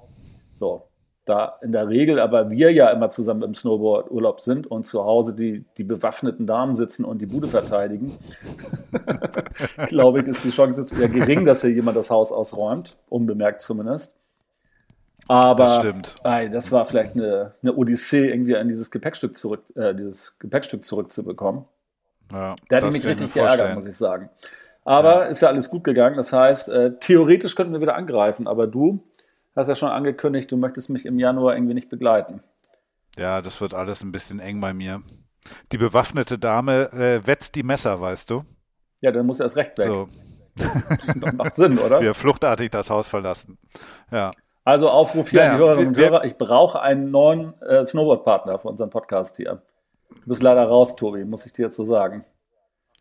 [0.52, 0.82] So
[1.30, 5.34] da in der Regel aber wir ja immer zusammen im Snowboard-Urlaub sind und zu Hause
[5.34, 8.18] die, die bewaffneten Damen sitzen und die Bude verteidigen,
[9.88, 13.62] glaube ich, ist die Chance jetzt eher gering, dass hier jemand das Haus ausräumt, unbemerkt
[13.62, 14.16] zumindest.
[15.28, 16.14] Aber das, stimmt.
[16.24, 20.84] Ey, das war vielleicht eine, eine Odyssee, irgendwie an dieses Gepäckstück zurück, äh, dieses Gepäckstück
[20.84, 21.66] zurückzubekommen.
[22.32, 24.30] Ja, Der hat mich richtig geärgert, muss ich sagen.
[24.84, 25.24] Aber ja.
[25.24, 26.16] ist ja alles gut gegangen.
[26.16, 29.02] Das heißt, äh, theoretisch könnten wir wieder angreifen, aber du
[29.54, 32.42] hast ja schon angekündigt, du möchtest mich im Januar irgendwie nicht begleiten.
[33.16, 35.02] Ja, das wird alles ein bisschen eng bei mir.
[35.72, 38.44] Die bewaffnete Dame äh, wetzt die Messer, weißt du?
[39.00, 39.86] Ja, dann muss erst recht weg.
[39.86, 40.08] So.
[40.54, 42.00] Das macht Sinn, oder?
[42.00, 43.58] Wir fluchtartig das Haus verlassen.
[44.10, 44.30] Ja.
[44.64, 46.24] Also Aufruf hier naja, an die Hörerinnen und Hörer.
[46.24, 49.62] Ich brauche einen neuen äh, Snowboard-Partner für unseren Podcast hier.
[50.10, 52.24] Du bist leider raus, Tobi, muss ich dir jetzt so sagen.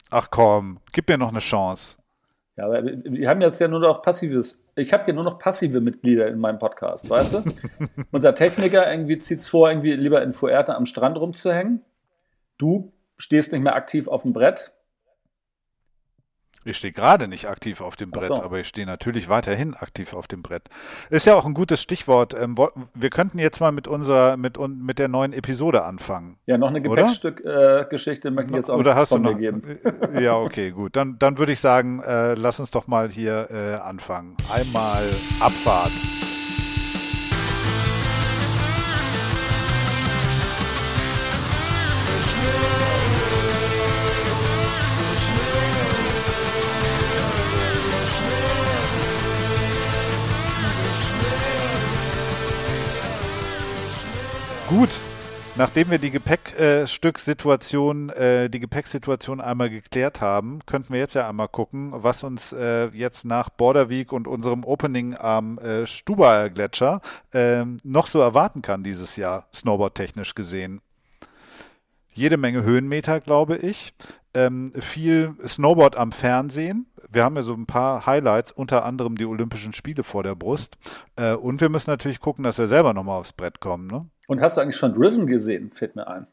[0.10, 1.98] Ach komm, gib mir noch eine Chance.
[2.60, 4.66] Ja, aber wir haben jetzt ja nur noch passives.
[4.76, 7.44] Ich habe hier nur noch passive Mitglieder in meinem Podcast, weißt du?
[8.12, 11.86] Unser Techniker irgendwie zieht es vor, irgendwie lieber in Fuerte am Strand rumzuhängen.
[12.58, 14.74] Du stehst nicht mehr aktiv auf dem Brett.
[16.66, 18.42] Ich stehe gerade nicht aktiv auf dem Brett, so.
[18.42, 20.64] aber ich stehe natürlich weiterhin aktiv auf dem Brett.
[21.10, 22.34] Ist ja auch ein gutes Stichwort.
[22.34, 22.56] Ähm,
[22.94, 26.38] wir könnten jetzt mal mit unserer, mit, mit der neuen Episode anfangen.
[26.46, 29.80] Ja, noch eine Gepäckstück-Geschichte äh, möchte ich jetzt auch Oder hast du noch, geben.
[30.20, 30.96] Ja, okay, gut.
[30.96, 34.36] Dann, dann würde ich sagen, äh, lass uns doch mal hier äh, anfangen.
[34.52, 35.04] Einmal
[35.40, 35.92] Abfahrt.
[54.70, 54.90] Gut,
[55.56, 61.48] nachdem wir die Gepäckstücksituation, äh, die Gepäcksituation einmal geklärt haben, könnten wir jetzt ja einmal
[61.48, 67.02] gucken, was uns äh, jetzt nach Borderweek und unserem Opening am äh, Stubaier Gletscher
[67.34, 70.82] ähm, noch so erwarten kann dieses Jahr, snowboardtechnisch gesehen.
[72.14, 73.96] Jede Menge Höhenmeter, glaube ich.
[74.36, 76.86] Ähm, viel Snowboard am Fernsehen.
[77.10, 80.78] Wir haben ja so ein paar Highlights, unter anderem die Olympischen Spiele vor der Brust.
[81.16, 83.88] Äh, und wir müssen natürlich gucken, dass wir selber nochmal aufs Brett kommen.
[83.88, 84.06] Ne?
[84.30, 85.72] Und hast du eigentlich schon Driven gesehen?
[85.72, 86.28] Fällt mir ein.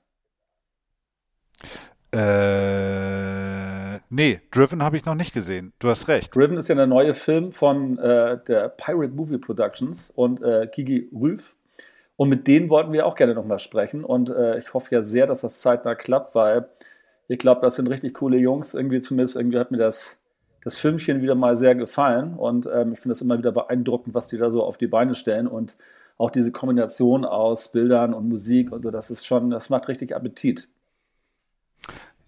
[2.12, 5.72] Äh, nee, Driven habe ich noch nicht gesehen.
[5.78, 6.36] Du hast recht.
[6.36, 11.08] Driven ist ja der neue Film von äh, der Pirate Movie Productions und äh, Gigi
[11.10, 11.56] Rülf.
[12.16, 14.04] Und mit denen wollten wir auch gerne nochmal sprechen.
[14.04, 16.68] Und äh, ich hoffe ja sehr, dass das zeitnah klappt, weil
[17.28, 18.74] ich glaube, das sind richtig coole Jungs.
[18.74, 20.20] Irgendwie zumindest irgendwie hat mir das,
[20.62, 22.34] das Filmchen wieder mal sehr gefallen.
[22.34, 25.14] Und ähm, ich finde das immer wieder beeindruckend, was die da so auf die Beine
[25.14, 25.46] stellen.
[25.46, 25.78] Und
[26.18, 30.14] auch diese Kombination aus Bildern und Musik und so, das ist schon, das macht richtig
[30.14, 30.68] Appetit.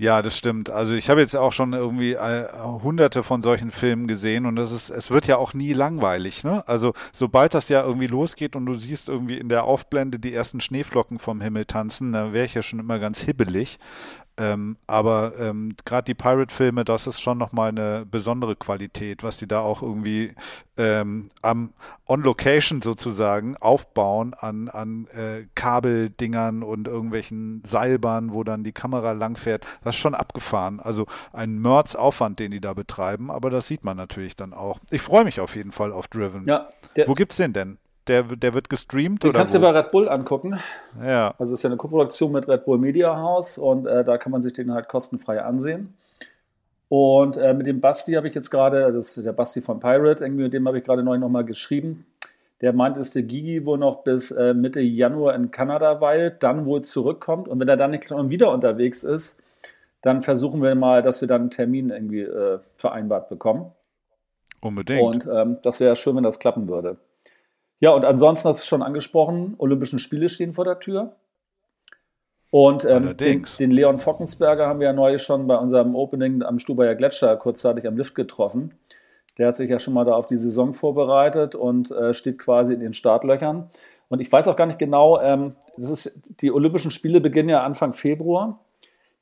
[0.00, 0.70] Ja, das stimmt.
[0.70, 2.46] Also ich habe jetzt auch schon irgendwie äh,
[2.84, 6.62] hunderte von solchen Filmen gesehen und das ist, es wird ja auch nie langweilig, ne?
[6.68, 10.60] Also sobald das ja irgendwie losgeht und du siehst irgendwie in der Aufblende die ersten
[10.60, 13.80] Schneeflocken vom Himmel tanzen, dann wäre ich ja schon immer ganz hibbelig.
[14.38, 19.48] Ähm, aber ähm, gerade die Pirate-Filme, das ist schon nochmal eine besondere Qualität, was die
[19.48, 20.32] da auch irgendwie
[20.76, 21.72] ähm, am
[22.06, 29.66] On-Location sozusagen aufbauen an, an äh, Kabeldingern und irgendwelchen Seilbahnen, wo dann die Kamera langfährt.
[29.82, 30.78] Das ist schon abgefahren.
[30.78, 34.78] Also ein Mordsaufwand, den die da betreiben, aber das sieht man natürlich dann auch.
[34.90, 36.46] Ich freue mich auf jeden Fall auf Driven.
[36.46, 36.68] Ja,
[37.06, 37.78] wo gibt's den denn?
[38.08, 39.22] Der, der wird gestreamt?
[39.22, 40.58] Den oder kannst du bei Red Bull angucken.
[41.04, 41.34] Ja.
[41.38, 44.42] Also ist ja eine Koproduktion mit Red Bull Media House und äh, da kann man
[44.42, 45.94] sich den halt kostenfrei ansehen.
[46.88, 50.24] Und äh, mit dem Basti habe ich jetzt gerade, das ist der Basti von Pirate,
[50.24, 52.06] irgendwie mit dem habe ich gerade neu nochmal geschrieben.
[52.60, 56.64] Der meint, dass der Gigi wohl noch bis äh, Mitte Januar in Kanada weilt, dann
[56.64, 57.46] wohl zurückkommt.
[57.46, 59.40] Und wenn er dann nicht wieder unterwegs ist,
[60.02, 63.72] dann versuchen wir mal, dass wir dann einen Termin irgendwie äh, vereinbart bekommen.
[64.60, 65.02] Unbedingt.
[65.02, 66.96] Und ähm, das wäre schön, wenn das klappen würde.
[67.80, 71.14] Ja, und ansonsten hast du schon angesprochen, Olympischen Spiele stehen vor der Tür.
[72.50, 76.58] Und ähm, den, den, Leon Fockensberger haben wir ja neulich schon bei unserem Opening am
[76.58, 78.72] Stubaier Gletscher kurzzeitig am Lift getroffen.
[79.36, 82.72] Der hat sich ja schon mal da auf die Saison vorbereitet und äh, steht quasi
[82.72, 83.70] in den Startlöchern.
[84.08, 87.62] Und ich weiß auch gar nicht genau, ähm, das ist, die Olympischen Spiele beginnen ja
[87.62, 88.60] Anfang Februar.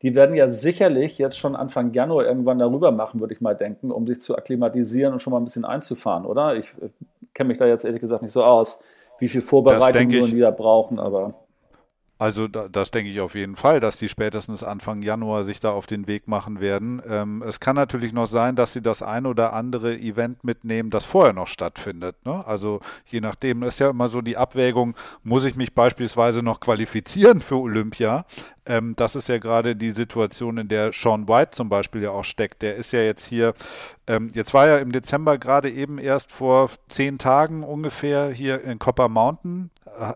[0.03, 3.91] Die werden ja sicherlich jetzt schon Anfang Januar irgendwann darüber machen, würde ich mal denken,
[3.91, 6.55] um sich zu akklimatisieren und schon mal ein bisschen einzufahren, oder?
[6.55, 6.91] Ich äh,
[7.37, 8.83] kenne mich da jetzt ehrlich gesagt nicht so aus,
[9.19, 11.35] wie viel Vorbereitung wir da brauchen, aber.
[12.19, 15.73] Also da, das denke ich auf jeden Fall, dass die spätestens Anfang Januar sich da
[15.73, 17.03] auf den Weg machen werden.
[17.07, 21.05] Ähm, es kann natürlich noch sein, dass sie das ein oder andere Event mitnehmen, das
[21.05, 22.17] vorher noch stattfindet.
[22.25, 22.43] Ne?
[22.47, 27.43] Also je nachdem ist ja immer so die Abwägung, muss ich mich beispielsweise noch qualifizieren
[27.43, 28.25] für Olympia?
[28.67, 32.25] Ähm, das ist ja gerade die Situation, in der Sean White zum Beispiel ja auch
[32.25, 32.63] steckt.
[32.63, 33.55] Der ist ja jetzt hier,
[34.07, 38.79] ähm, jetzt war er im Dezember gerade eben erst vor zehn Tagen ungefähr hier in
[38.79, 39.71] Copper Mountain.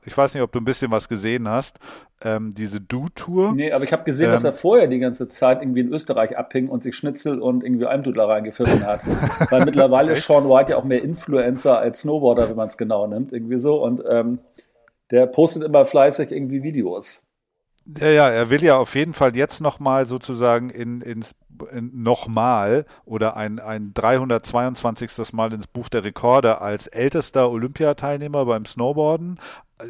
[0.04, 1.78] Ich weiß nicht, ob du ein bisschen was gesehen hast.
[2.22, 3.52] Ähm, diese Do-Tour.
[3.52, 6.36] Nee, aber ich habe gesehen, dass er ähm, vorher die ganze Zeit irgendwie in Österreich
[6.36, 9.02] abhing und sich Schnitzel und irgendwie Almdudler reingepfiffen hat.
[9.50, 13.06] Weil mittlerweile ist Sean White ja auch mehr Influencer als Snowboarder, wenn man es genau
[13.06, 13.82] nimmt, irgendwie so.
[13.82, 14.38] Und ähm,
[15.10, 17.26] der postet immer fleißig irgendwie Videos.
[17.98, 21.34] Ja, ja, er will ja auf jeden Fall jetzt nochmal sozusagen in, ins
[21.72, 25.32] in, nochmal oder ein, ein 322.
[25.32, 29.38] Mal ins Buch der Rekorde als ältester Olympiateilnehmer beim Snowboarden,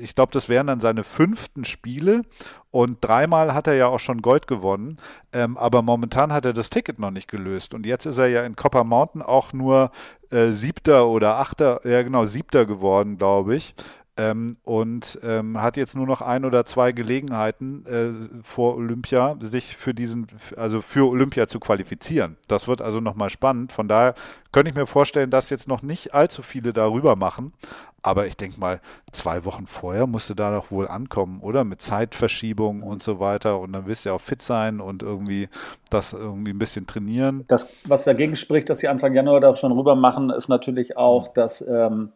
[0.01, 2.23] ich glaube, das wären dann seine fünften Spiele
[2.71, 4.99] und dreimal hat er ja auch schon Gold gewonnen,
[5.33, 8.43] ähm, aber momentan hat er das Ticket noch nicht gelöst und jetzt ist er ja
[8.45, 9.91] in Copper Mountain auch nur
[10.31, 13.75] äh, siebter oder achter, ja genau, siebter geworden, glaube ich.
[14.21, 19.79] Ähm, und ähm, hat jetzt nur noch ein oder zwei Gelegenheiten äh, vor Olympia, sich
[19.79, 20.27] für diesen,
[20.59, 22.37] also für Olympia zu qualifizieren.
[22.47, 23.73] Das wird also nochmal spannend.
[23.73, 24.15] Von daher
[24.53, 27.55] könnte ich mir vorstellen, dass jetzt noch nicht allzu viele darüber machen.
[28.03, 28.81] Aber ich denke mal,
[29.11, 31.65] zwei Wochen vorher musste da doch wohl ankommen, oder?
[31.65, 33.59] Mit Zeitverschiebung und so weiter.
[33.59, 35.49] Und dann wirst du ja auch fit sein und irgendwie
[35.89, 37.45] das irgendwie ein bisschen trainieren.
[37.49, 41.29] Das, was dagegen spricht, dass sie Anfang Januar da schon rüber machen, ist natürlich auch,
[41.29, 42.13] dass ähm,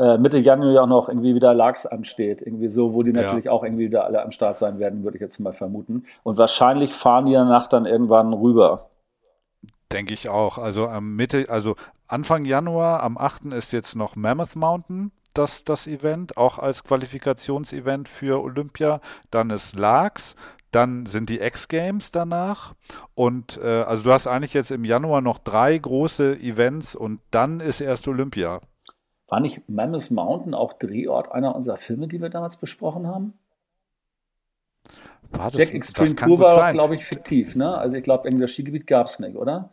[0.00, 2.40] äh, Mitte Januar ja auch noch irgendwie wieder Lachs ansteht.
[2.40, 3.52] Irgendwie so, wo die natürlich ja.
[3.52, 6.06] auch irgendwie wieder alle am Start sein werden, würde ich jetzt mal vermuten.
[6.22, 8.88] Und wahrscheinlich fahren die danach dann irgendwann rüber.
[9.92, 10.56] Denke ich auch.
[10.56, 11.76] Also am Mitte, also
[12.08, 13.52] Anfang Januar, am 8.
[13.52, 19.00] ist jetzt noch Mammoth Mountain, das, das Event, auch als Qualifikationsevent für Olympia.
[19.30, 20.34] Dann ist Laax,
[20.70, 22.74] dann sind die X-Games danach.
[23.14, 27.60] Und äh, also du hast eigentlich jetzt im Januar noch drei große Events und dann
[27.60, 28.60] ist erst Olympia.
[29.30, 33.34] War nicht Mammoth Mountain auch Drehort einer unserer Filme, die wir damals besprochen haben?
[35.30, 37.54] War das, Jack Extreme das Tour war, glaube ich, fiktiv.
[37.54, 37.78] Ne?
[37.78, 39.70] Also ich glaube, irgendwie das Skigebiet gab es nicht, oder?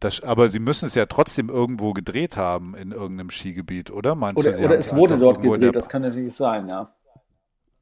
[0.00, 4.16] Das, aber sie müssen es ja trotzdem irgendwo gedreht haben in irgendeinem Skigebiet, oder?
[4.16, 6.92] Meinst oder, du, oder es wurde dort gedreht, das kann natürlich sein, ja.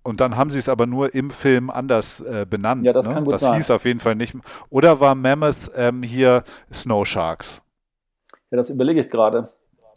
[0.03, 2.85] Und dann haben sie es aber nur im Film anders äh, benannt.
[2.85, 3.15] Ja, das ne?
[3.15, 3.53] kann gut das sein.
[3.53, 4.35] Das hieß auf jeden Fall nicht.
[4.69, 7.62] Oder war Mammoth ähm, hier Snow Sharks?
[8.51, 9.49] Ja, das überlege ich gerade.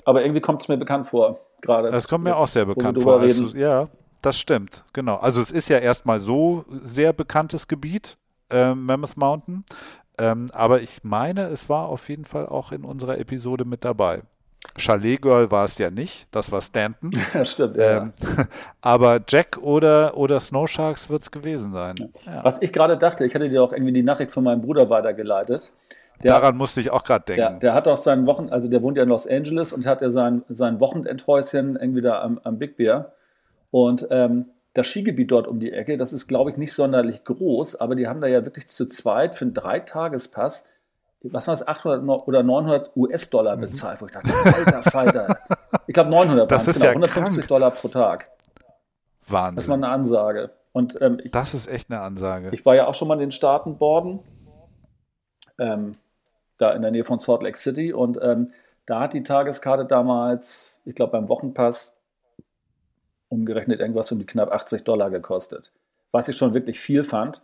[0.10, 1.92] Aber irgendwie kommt es mir bekannt vor, gerade.
[1.92, 3.20] Das kommt mir auch sehr bekannt vor.
[3.20, 3.90] Also, ja,
[4.24, 5.18] das stimmt, genau.
[5.18, 8.18] Also es ist ja erstmal so sehr bekanntes Gebiet,
[8.50, 9.66] äh, Mammoth Mountain.
[10.18, 14.24] Ähm, aber ich meine, es war auf jeden Fall auch in unserer Episode mit dabei.
[14.78, 17.12] Chalet Girl war es ja nicht, das war Stanton.
[17.36, 17.98] Ja, stimmt, ja.
[17.98, 18.14] Ähm,
[18.82, 21.94] aber Jack oder, oder Snow Sharks wird es gewesen sein.
[22.26, 22.44] Ja.
[22.44, 25.72] Was ich gerade dachte, ich hatte dir auch irgendwie die Nachricht von meinem Bruder weitergeleitet.
[26.24, 27.42] Der, Daran musste ich auch gerade denken.
[27.42, 30.02] Der, der, hat auch seinen Wochen, also der wohnt ja in Los Angeles und hat
[30.02, 33.14] ja sein, sein Wochenendhäuschen irgendwie da am, am Big Bear.
[33.72, 37.78] Und ähm, das Skigebiet dort um die Ecke, das ist, glaube ich, nicht sonderlich groß,
[37.78, 40.70] aber die haben da ja wirklich zu zweit für einen Dreitagespass,
[41.24, 43.62] was war es, 800 oder 900 US-Dollar mhm.
[43.62, 45.38] bezahlt, wo ich dachte, alter Falter.
[45.88, 47.48] Ich glaube 900 das ist genau, ja 150 krank.
[47.48, 48.30] Dollar pro Tag.
[49.28, 49.56] Wahnsinn.
[49.56, 50.52] Das war eine Ansage.
[50.72, 52.50] Und, ähm, ich, das ist echt eine Ansage.
[52.52, 54.20] Ich war ja auch schon mal in den Staaten Borden,
[55.58, 55.96] ähm,
[56.60, 58.52] da in der Nähe von Salt Lake City und ähm,
[58.86, 61.96] da hat die Tageskarte damals, ich glaube beim Wochenpass,
[63.30, 65.72] umgerechnet irgendwas um die knapp 80 Dollar gekostet.
[66.12, 67.42] Was ich schon wirklich viel fand.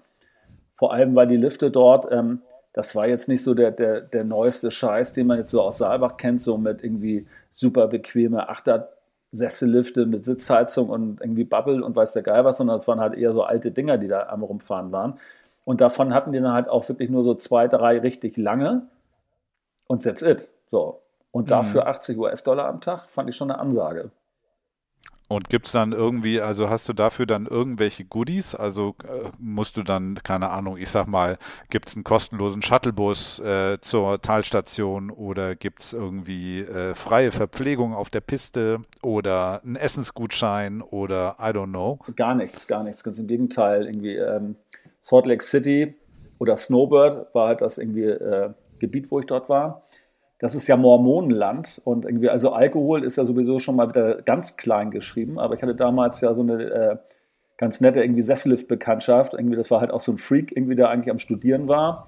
[0.74, 2.42] Vor allem, weil die Lifte dort, ähm,
[2.74, 5.78] das war jetzt nicht so der, der, der neueste Scheiß, den man jetzt so aus
[5.78, 12.14] Saalbach kennt, so mit irgendwie super bequeme Achtersessellifte mit Sitzheizung und irgendwie Bubble und weiß
[12.14, 14.92] der Geil was, sondern es waren halt eher so alte Dinger, die da am Rumfahren
[14.92, 15.20] waren.
[15.64, 18.88] Und davon hatten die dann halt auch wirklich nur so zwei, drei richtig lange.
[19.88, 20.48] Und that's it.
[20.70, 21.02] So.
[21.32, 21.90] Und dafür mhm.
[21.90, 24.12] 80 US-Dollar am Tag fand ich schon eine Ansage.
[25.28, 28.54] Und gibt es dann irgendwie, also hast du dafür dann irgendwelche Goodies?
[28.54, 31.40] Also äh, musst du dann, keine Ahnung, ich sag mal,
[31.72, 37.96] gibt es einen kostenlosen Shuttlebus äh, zur Talstation oder gibt es irgendwie äh, freie Verpflegung
[37.96, 41.98] auf der Piste oder einen Essensgutschein oder I don't know?
[42.16, 43.04] Gar nichts, gar nichts.
[43.04, 43.88] Ganz im Gegenteil.
[43.88, 44.56] Irgendwie ähm,
[45.02, 45.96] Salt Lake City
[46.38, 49.84] oder Snowbird war halt das irgendwie äh, Gebiet, wo ich dort war
[50.40, 54.58] das ist ja Mormonenland und irgendwie, also Alkohol ist ja sowieso schon mal wieder ganz
[54.58, 56.98] klein geschrieben, aber ich hatte damals ja so eine äh,
[57.58, 61.10] ganz nette irgendwie Sessellift-Bekanntschaft, irgendwie, das war halt auch so ein Freak, irgendwie, der eigentlich
[61.10, 62.08] am Studieren war,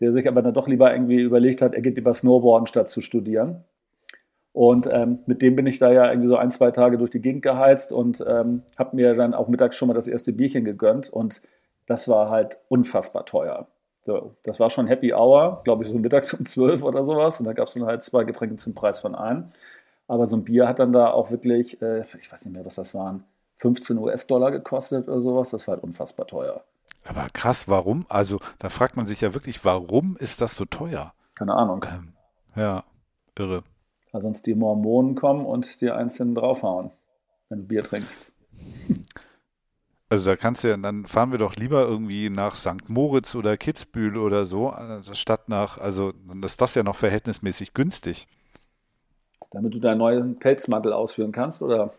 [0.00, 3.02] der sich aber dann doch lieber irgendwie überlegt hat, er geht lieber Snowboarden statt zu
[3.02, 3.64] studieren.
[4.52, 7.20] Und ähm, mit dem bin ich da ja irgendwie so ein, zwei Tage durch die
[7.20, 11.08] Gegend geheizt und ähm, habe mir dann auch mittags schon mal das erste Bierchen gegönnt
[11.08, 11.40] und
[11.86, 13.68] das war halt unfassbar teuer.
[14.06, 17.38] So, das war schon Happy Hour, glaube ich, so mittags um 12 oder sowas.
[17.38, 19.50] Und da gab es dann halt zwei Getränke zum Preis von einem.
[20.08, 22.76] Aber so ein Bier hat dann da auch wirklich, äh, ich weiß nicht mehr, was
[22.76, 23.24] das waren,
[23.58, 25.50] 15 US-Dollar gekostet oder sowas.
[25.50, 26.64] Das war halt unfassbar teuer.
[27.04, 28.06] Aber krass, warum?
[28.08, 31.12] Also da fragt man sich ja wirklich, warum ist das so teuer?
[31.34, 31.84] Keine Ahnung.
[31.88, 32.12] Ähm,
[32.56, 32.84] ja,
[33.38, 33.62] irre.
[34.12, 36.90] Weil sonst die Mormonen kommen und dir einzeln draufhauen,
[37.48, 38.32] wenn du Bier trinkst.
[40.12, 42.88] Also da kannst du ja, dann fahren wir doch lieber irgendwie nach St.
[42.88, 47.74] Moritz oder Kitzbühel oder so, also statt nach, also dann ist das ja noch verhältnismäßig
[47.74, 48.26] günstig.
[49.52, 51.92] Damit du deinen neuen Pelzmantel ausführen kannst, oder?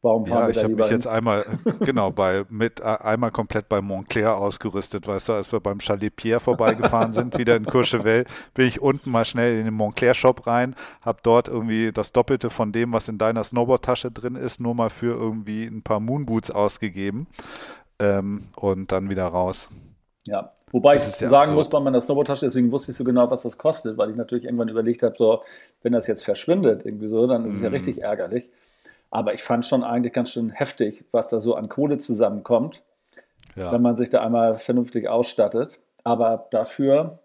[0.00, 1.44] Warum fahren ja, ich habe mich jetzt einmal,
[1.80, 6.14] genau, bei, mit, äh, einmal komplett bei Montclair ausgerüstet, weißt du, als wir beim Chalet
[6.14, 10.76] Pierre vorbeigefahren sind, wieder in Courchevel, bin ich unten mal schnell in den Montclair-Shop rein,
[11.00, 14.90] habe dort irgendwie das Doppelte von dem, was in deiner Snowboard-Tasche drin ist, nur mal
[14.90, 17.26] für irgendwie ein paar Moonboots ausgegeben
[17.98, 19.68] ähm, und dann wieder raus.
[20.26, 21.54] Ja, wobei ich sagen absurd.
[21.56, 24.44] muss bei meiner Snowboard-Tasche, deswegen wusste ich so genau, was das kostet, weil ich natürlich
[24.44, 25.42] irgendwann überlegt habe, so,
[25.82, 27.74] wenn das jetzt verschwindet, irgendwie so, dann ist es ja mhm.
[27.74, 28.48] richtig ärgerlich.
[29.10, 32.82] Aber ich fand schon eigentlich ganz schön heftig, was da so an Kohle zusammenkommt,
[33.56, 33.72] ja.
[33.72, 35.80] wenn man sich da einmal vernünftig ausstattet.
[36.04, 37.18] Aber dafür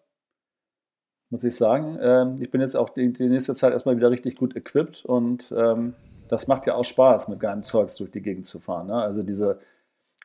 [1.30, 4.36] muss ich sagen, äh, ich bin jetzt auch die, die, nächste Zeit erstmal wieder richtig
[4.36, 5.96] gut equipped und ähm,
[6.30, 8.88] das macht ja auch Spaß, mit geilem Zeugs durch die Gegend zu fahren.
[8.88, 8.96] Ne?
[8.96, 9.60] Also diese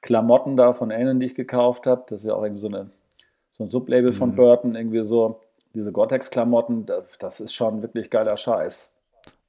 [0.00, 2.90] Klamotten da von Annen, die ich gekauft habe, das ist ja auch irgendwie so, eine,
[3.52, 4.14] so ein Sublabel mhm.
[4.14, 5.40] von Burton, irgendwie so,
[5.74, 6.86] diese Gore-Tex-Klamotten,
[7.18, 8.92] das ist schon wirklich geiler Scheiß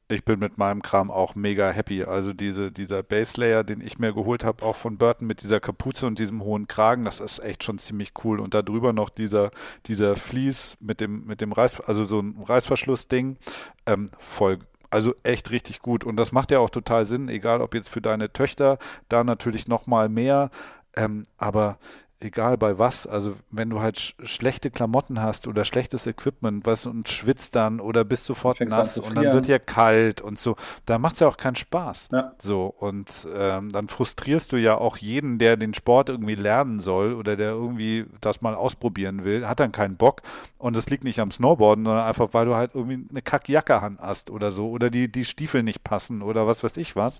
[0.10, 2.04] ich bin mit meinem Kram auch mega happy.
[2.04, 5.60] Also diese, dieser Base Layer, den ich mir geholt habe, auch von Burton mit dieser
[5.60, 8.39] Kapuze und diesem hohen Kragen, das ist echt schon ziemlich cool.
[8.39, 9.52] Und darüber noch dieser,
[9.86, 13.38] dieser Vlies mit dem, mit dem Reiß, also so ein Reißverschlussding,
[13.86, 14.58] ähm, voll
[14.91, 16.04] also echt richtig gut.
[16.04, 19.67] Und das macht ja auch total Sinn, egal ob jetzt für deine Töchter, da natürlich
[19.67, 20.50] nochmal mehr.
[20.95, 21.78] Ähm, aber
[22.21, 26.86] egal bei was, also wenn du halt sch schlechte Klamotten hast oder schlechtes Equipment, was
[26.86, 30.55] und schwitzt dann oder bist sofort nass und dann wird ja kalt und so,
[30.86, 32.10] da macht es ja auch keinen Spaß.
[32.12, 32.34] Ja.
[32.41, 37.13] So und ähm, dann frustrierst du ja auch jeden, der den Sport irgendwie lernen soll
[37.13, 40.21] oder der irgendwie das mal ausprobieren will, hat dann keinen Bock
[40.58, 44.29] und es liegt nicht am Snowboarden, sondern einfach, weil du halt irgendwie eine Kackjacke hast
[44.29, 47.19] oder so oder die, die Stiefel nicht passen oder was weiß ich was.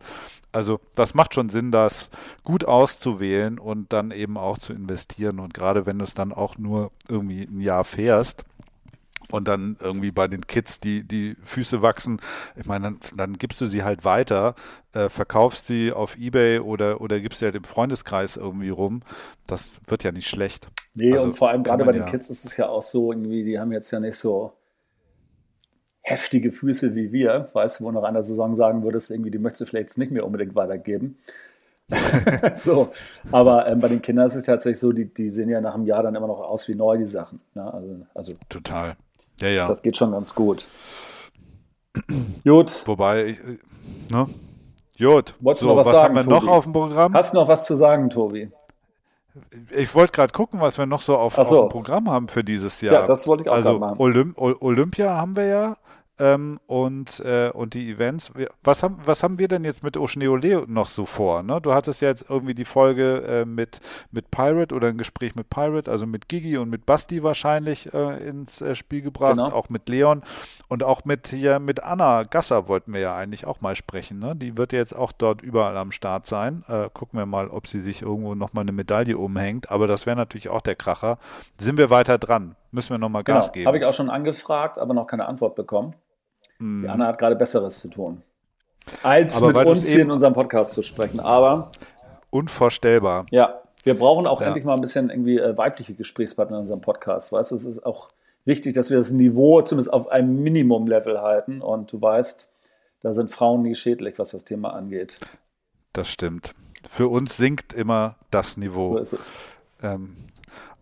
[0.52, 2.10] Also das macht schon Sinn, das
[2.44, 5.40] gut auszuwählen und dann eben auch zu investieren investieren.
[5.40, 8.44] Und gerade wenn du es dann auch nur irgendwie ein Jahr fährst,
[9.32, 12.20] und dann irgendwie bei den Kids die, die Füße wachsen,
[12.56, 14.56] ich meine, dann, dann gibst du sie halt weiter,
[14.94, 19.02] äh, verkaufst sie auf Ebay oder, oder gibst sie halt im Freundeskreis irgendwie rum.
[19.46, 20.68] Das wird ja nicht schlecht.
[20.96, 23.12] Nee, also, und vor allem gerade bei den ja Kids ist es ja auch so,
[23.12, 24.54] irgendwie, die haben jetzt ja nicht so
[26.02, 29.62] heftige Füße wie wir, weißt du, wo noch einer Saison sagen würdest, irgendwie, die möchtest
[29.62, 31.18] du vielleicht nicht mehr unbedingt weitergeben.
[32.54, 32.90] so,
[33.32, 35.86] aber ähm, bei den Kindern ist es tatsächlich so, die, die sehen ja nach einem
[35.86, 37.40] Jahr dann immer noch aus wie neu, die Sachen.
[37.56, 38.96] Ja, also, also, Total.
[39.42, 39.68] Ja, ja.
[39.68, 40.68] Das geht schon ganz gut.
[42.44, 42.84] gut.
[42.86, 43.58] Wobei, ich, äh,
[44.12, 44.28] ne?
[45.00, 45.34] Gut.
[45.40, 46.46] Wolltest so, du noch was, was sagen, haben wir Tobi?
[46.46, 47.14] noch auf dem Programm?
[47.14, 48.52] Hast du noch was zu sagen, Tobi?
[49.76, 51.42] Ich wollte gerade gucken, was wir noch so auf, so.
[51.42, 52.94] auf, dem Programm haben für dieses Jahr.
[52.94, 53.96] Ja, das wollte ich auch also, machen.
[54.00, 55.78] Olymp Olympia haben wir ja
[56.20, 58.32] ähm, und, äh, und die Events.
[58.64, 61.44] Was haben, was haben wir denn jetzt mit Oschneole noch so vor?
[61.44, 61.60] Ne?
[61.62, 63.80] Du hattest ja jetzt irgendwie die Folge äh, mit,
[64.12, 68.28] mit Pirate oder ein Gespräch mit Pirate, also mit Gigi und mit Basti wahrscheinlich äh,
[68.28, 69.52] ins äh, Spiel gebracht, genau.
[69.52, 70.24] auch mit Leon
[70.68, 74.20] und auch mit hier mit Anna Gasser wollten wir ja eigentlich auch mal sprechen.
[74.20, 74.36] Ne?
[74.36, 76.64] Die wird ja jetzt auch dort überall am Start sein.
[76.68, 79.72] Äh, gucken wir mal, ob sie sich irgendwo nochmal eine Medaille umhängt.
[79.72, 81.18] Aber das wäre natürlich auch der Kracher.
[81.58, 82.56] Sind wir weiter dran?
[82.72, 83.54] Müssen wir nochmal Gas genau.
[83.54, 83.68] geben.
[83.68, 85.96] Habe ich auch schon angefragt, aber noch keine Antwort bekommen.
[86.60, 88.22] Die Anna hat gerade Besseres zu tun,
[89.02, 91.20] als aber mit uns hier in unserem Podcast zu sprechen.
[91.20, 91.72] Aber
[92.30, 93.26] unvorstellbar.
[93.32, 94.48] Ja, wir brauchen auch ja.
[94.48, 97.32] endlich mal ein bisschen irgendwie äh, weibliche Gesprächspartner in unserem Podcast.
[97.32, 98.10] Weißt, es ist auch
[98.46, 101.62] wichtig, dass wir das Niveau zumindest auf einem Minimum-Level halten.
[101.62, 102.50] Und du weißt,
[103.02, 105.20] da sind Frauen nie schädlich, was das Thema angeht.
[105.94, 106.54] Das stimmt.
[106.88, 108.94] Für uns sinkt immer das Niveau.
[108.94, 109.42] So ist es.
[109.82, 110.18] Ähm,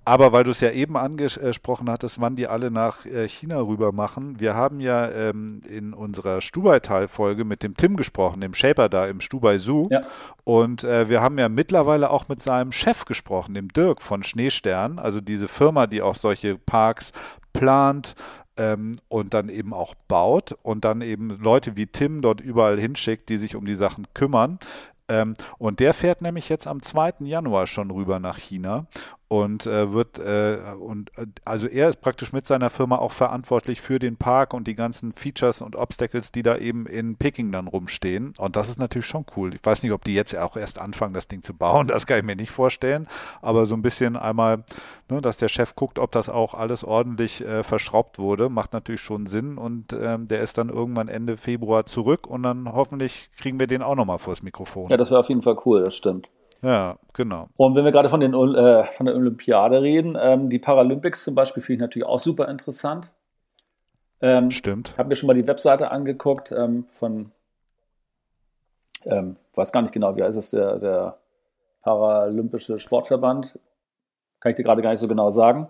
[0.07, 3.91] aber weil du es ja eben angesprochen hattest, wann die alle nach äh, China rüber
[3.91, 9.05] machen, wir haben ja ähm, in unserer Stubai-Teil-Folge mit dem Tim gesprochen, dem Shaper da
[9.05, 9.83] im Stubai Zoo.
[9.89, 9.99] Ja.
[10.45, 14.97] Und äh, wir haben ja mittlerweile auch mit seinem Chef gesprochen, dem Dirk von Schneestern,
[14.97, 17.11] also diese Firma, die auch solche Parks
[17.51, 18.15] plant,
[18.55, 23.27] ähm, und dann eben auch baut und dann eben Leute wie Tim dort überall hinschickt,
[23.27, 24.57] die sich um die Sachen kümmern.
[25.09, 27.15] Ähm, und der fährt nämlich jetzt am 2.
[27.21, 28.87] Januar schon rüber nach China
[29.29, 33.81] und äh, wird äh, und äh, also er ist praktisch mit seiner Firma auch verantwortlich
[33.81, 37.67] für den Park und die ganzen Features und Obstacles, die da eben in Peking dann
[37.67, 38.33] rumstehen.
[38.37, 39.53] Und das ist natürlich schon cool.
[39.53, 41.87] Ich weiß nicht, ob die jetzt auch erst anfangen, das Ding zu bauen.
[41.87, 43.07] Das kann ich mir nicht vorstellen.
[43.41, 44.63] Aber so ein bisschen einmal,
[45.09, 49.01] ne, dass der Chef guckt, ob das auch alles ordentlich äh, verschraubt wurde, macht natürlich
[49.01, 49.57] schon Sinn.
[49.57, 53.81] Und ähm, der ist dann irgendwann Ende Februar zurück und dann hoffentlich kriegen wir den
[53.81, 54.85] auch nochmal vors Mikrofon.
[54.89, 55.83] Ja, das wäre auf jeden Fall cool.
[55.83, 56.29] Das stimmt.
[56.61, 57.49] Ja, genau.
[57.55, 61.35] Und wenn wir gerade von, den, äh, von der Olympiade reden, ähm, die Paralympics zum
[61.35, 63.13] Beispiel finde ich natürlich auch super interessant.
[64.21, 64.89] Ähm, Stimmt.
[64.89, 67.31] Ich habe mir schon mal die Webseite angeguckt ähm, von,
[69.05, 71.17] ähm, weiß gar nicht genau, wie heißt es, der, der
[71.83, 73.59] Paralympische Sportverband.
[74.39, 75.67] Kann ich dir gerade gar nicht so genau sagen.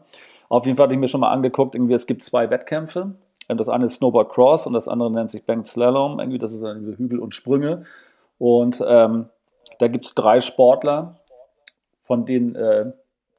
[0.50, 3.16] Auf jeden Fall hatte ich mir schon mal angeguckt, irgendwie es gibt zwei Wettkämpfe.
[3.50, 6.20] Ähm, das eine ist Snowboard Cross und das andere nennt sich Banked Slalom.
[6.20, 7.86] Irgendwie, das ist Hügel und Sprünge.
[8.38, 9.26] Und ähm,
[9.80, 11.20] da gibt es drei Sportler,
[12.04, 12.92] von denen, äh,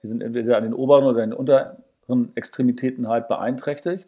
[0.02, 4.06] die sind entweder an den oberen oder den unteren Extremitäten halt beeinträchtigt.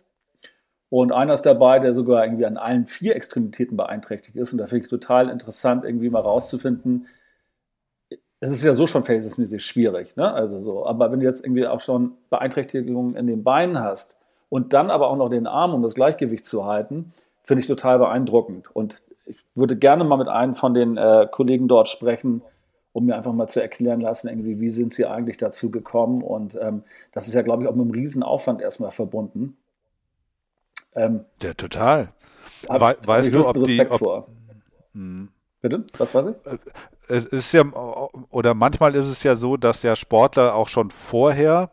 [0.91, 4.53] Und einer ist dabei, der sogar irgendwie an allen vier Extremitäten beeinträchtigt ist.
[4.53, 7.07] Und da finde ich total interessant, irgendwie mal rauszufinden.
[8.41, 10.33] Es ist ja so schon verhältnismäßig schwierig, ne?
[10.33, 10.85] Also so.
[10.87, 14.19] Aber wenn du jetzt irgendwie auch schon Beeinträchtigungen in den Beinen hast
[14.49, 17.13] und dann aber auch noch den Arm, um das Gleichgewicht zu halten,
[17.45, 18.75] finde ich total beeindruckend.
[18.75, 22.43] Und ich würde gerne mal mit einem von den äh, Kollegen dort sprechen,
[22.93, 26.23] um mir einfach mal zu erklären lassen, irgendwie, wie sind sie eigentlich dazu gekommen.
[26.23, 29.57] Und ähm, das ist ja, glaube ich, auch mit einem Riesenaufwand erstmal verbunden.
[30.95, 32.09] Ähm, ja, total.
[32.69, 33.87] Hab, We weißt du, ob die.
[33.89, 34.29] Ob,
[34.93, 35.29] hm.
[35.61, 35.85] Bitte?
[35.99, 36.35] Was weiß ich?
[36.47, 36.59] Äh,
[37.09, 37.65] es ist ja,
[38.31, 41.71] oder manchmal ist es ja so, dass ja Sportler auch schon vorher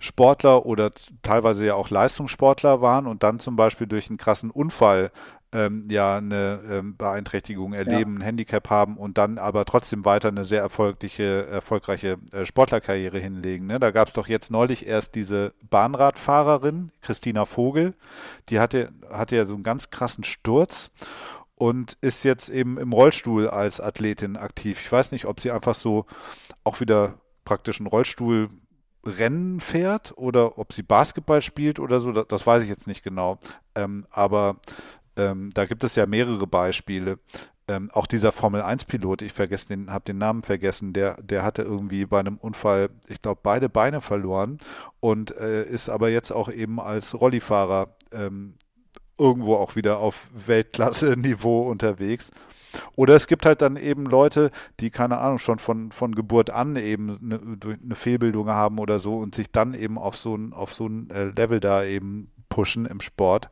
[0.00, 0.90] Sportler oder
[1.22, 5.12] teilweise ja auch Leistungssportler waren und dann zum Beispiel durch einen krassen Unfall
[5.52, 8.18] ähm, ja eine ähm, Beeinträchtigung erleben, ja.
[8.20, 13.66] ein Handicap haben und dann aber trotzdem weiter eine sehr erfolgliche, erfolgreiche äh, Sportlerkarriere hinlegen.
[13.66, 13.80] Ne?
[13.80, 17.94] Da gab es doch jetzt neulich erst diese Bahnradfahrerin, Christina Vogel,
[18.48, 20.90] die hatte, hatte ja so einen ganz krassen Sturz
[21.56, 24.80] und ist jetzt eben im Rollstuhl als Athletin aktiv.
[24.80, 26.06] Ich weiß nicht, ob sie einfach so
[26.64, 28.50] auch wieder praktisch einen Rollstuhl
[29.04, 33.02] Rennen fährt oder ob sie Basketball spielt oder so, das, das weiß ich jetzt nicht
[33.02, 33.38] genau.
[33.74, 34.56] Ähm, aber
[35.20, 37.18] ähm, da gibt es ja mehrere Beispiele.
[37.68, 42.06] Ähm, auch dieser Formel-1-Pilot, ich vergesse den, habe den Namen vergessen, der, der hatte irgendwie
[42.06, 44.58] bei einem Unfall, ich glaube, beide Beine verloren
[44.98, 48.54] und äh, ist aber jetzt auch eben als Rollifahrer ähm,
[49.18, 52.30] irgendwo auch wieder auf Weltklasse-Niveau unterwegs.
[52.96, 54.50] Oder es gibt halt dann eben Leute,
[54.80, 57.40] die, keine Ahnung, schon von, von Geburt an eben eine,
[57.82, 61.10] eine Fehlbildung haben oder so und sich dann eben auf so ein, auf so ein
[61.10, 63.50] äh, Level da eben pushen im Sport.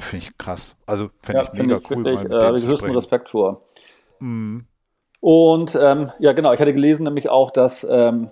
[0.00, 0.76] Finde ich krass.
[0.86, 2.04] Also fände ja, ich mega ich cool.
[2.04, 2.94] Wirklich, äh, höchsten sprechen.
[2.94, 3.62] Respekt vor.
[4.18, 4.66] Mhm.
[5.20, 8.28] Und ähm, ja, genau, ich hatte gelesen nämlich auch, dass ähm,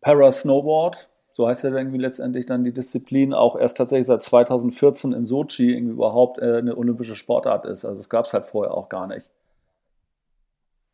[0.00, 5.24] Para-Snowboard, so heißt ja irgendwie letztendlich dann die Disziplin, auch erst tatsächlich seit 2014 in
[5.24, 7.84] Sochi irgendwie überhaupt äh, eine olympische Sportart ist.
[7.84, 9.28] Also es gab es halt vorher auch gar nicht.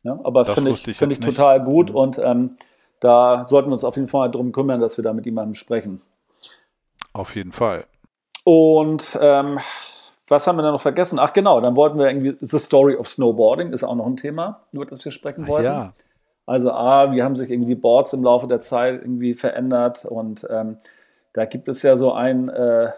[0.03, 1.95] Ja, aber finde ich, ich, find ich total gut mhm.
[1.95, 2.55] und ähm,
[2.99, 6.01] da sollten wir uns auf jeden Fall darum kümmern, dass wir da mit jemandem sprechen.
[7.13, 7.85] Auf jeden Fall.
[8.45, 9.59] Und ähm,
[10.27, 11.17] was haben wir da noch vergessen?
[11.19, 14.61] Ach genau, dann wollten wir irgendwie The Story of Snowboarding ist auch noch ein Thema,
[14.71, 15.65] über das wir sprechen wollten.
[15.65, 15.93] Ja.
[16.45, 20.45] Also A, wie haben sich irgendwie die Boards im Laufe der Zeit irgendwie verändert und
[20.49, 20.77] ähm,
[21.33, 22.91] da gibt es ja so einen äh,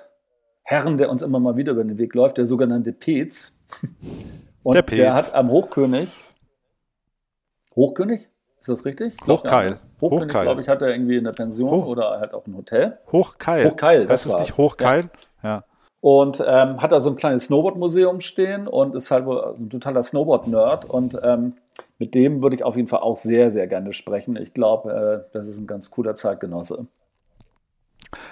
[0.63, 3.61] Herrn, der uns immer mal wieder über den Weg läuft, der sogenannte Petz.
[4.63, 4.97] Und der, Petz.
[4.97, 6.09] der hat am Hochkönig,
[7.73, 8.27] Hochkönig,
[8.59, 9.15] ist das richtig?
[9.25, 9.79] Hochkeil.
[10.01, 11.85] Hochkönig, glaube ich, hat er irgendwie in der Pension Hoch.
[11.85, 12.97] oder halt auf einem Hotel.
[13.13, 13.71] Hochkeil.
[13.71, 15.03] Hochkeil, das, das ist nicht Hochkeil.
[15.03, 15.09] Ja.
[15.43, 15.63] Ja.
[15.99, 20.85] Und ähm, hat da so ein kleines Snowboard-Museum stehen und ist halt ein totaler Snowboard-Nerd.
[20.85, 21.53] Und ähm,
[21.97, 24.35] mit dem würde ich auf jeden Fall auch sehr, sehr gerne sprechen.
[24.35, 26.85] Ich glaube, äh, das ist ein ganz cooler Zeitgenosse.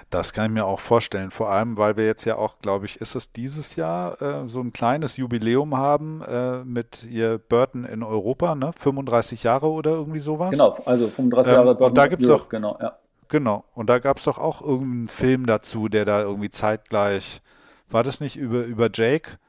[0.10, 3.02] Das kann ich mir auch vorstellen, vor allem, weil wir jetzt ja auch, glaube ich,
[3.02, 8.04] ist es dieses Jahr äh, so ein kleines Jubiläum haben äh, mit ihr Burton in
[8.04, 8.72] Europa, ne?
[8.74, 10.52] 35 Jahre oder irgendwie sowas.
[10.52, 11.88] Genau, also 35 Jahre ähm, Burton.
[11.90, 12.98] Und da gibt es doch, genau, ja.
[13.30, 13.66] Genau.
[13.74, 17.42] Und da gab es doch auch irgendeinen Film dazu, der da irgendwie zeitgleich,
[17.90, 19.40] war das nicht über, über Jake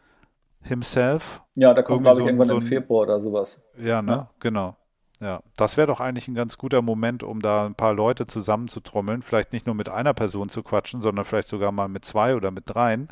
[0.62, 1.42] himself?
[1.54, 3.62] Ja, da kommt, glaube ich, irgendwann so ein, im Februar oder sowas.
[3.76, 4.12] Ja, ne?
[4.12, 4.30] Ja.
[4.40, 4.76] Genau.
[5.20, 9.22] Ja, das wäre doch eigentlich ein ganz guter Moment, um da ein paar Leute zusammenzutrommeln.
[9.22, 12.50] Vielleicht nicht nur mit einer Person zu quatschen, sondern vielleicht sogar mal mit zwei oder
[12.50, 13.08] mit dreien.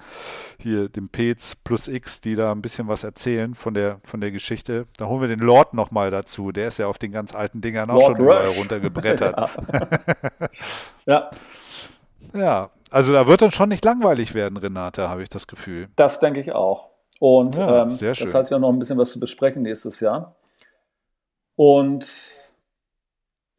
[0.59, 4.32] Hier dem Pez plus X, die da ein bisschen was erzählen von der, von der
[4.32, 4.86] Geschichte.
[4.98, 6.52] Da holen wir den Lord nochmal dazu.
[6.52, 9.36] Der ist ja auf den ganz alten Dingern auch Lord schon überall runtergebrettert.
[9.70, 10.50] ja.
[11.07, 11.30] ja.
[12.34, 15.88] Ja, also da wird dann schon nicht langweilig werden, Renate, habe ich das Gefühl.
[15.96, 16.90] Das denke ich auch.
[17.20, 20.34] Und ja, ähm, das heißt, wir haben noch ein bisschen was zu besprechen nächstes Jahr.
[21.57, 22.11] Und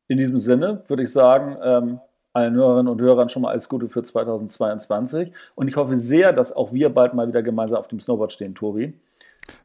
[0.08, 2.00] in diesem Sinne würde ich sagen, ähm,
[2.34, 5.32] allen Hörerinnen und Hörern schon mal alles Gute für 2022.
[5.56, 8.56] Und ich hoffe sehr, dass auch wir bald mal wieder gemeinsam auf dem Snowboard stehen,
[8.56, 8.94] Tobi.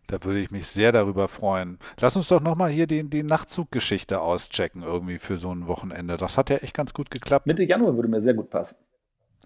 [0.06, 1.78] Da würde ich mich sehr darüber freuen.
[2.00, 6.16] Lass uns doch nochmal hier die, die Nachtzuggeschichte auschecken, irgendwie für so ein Wochenende.
[6.16, 7.46] Das hat ja echt ganz gut geklappt.
[7.46, 8.76] Mitte Januar würde mir sehr gut passen.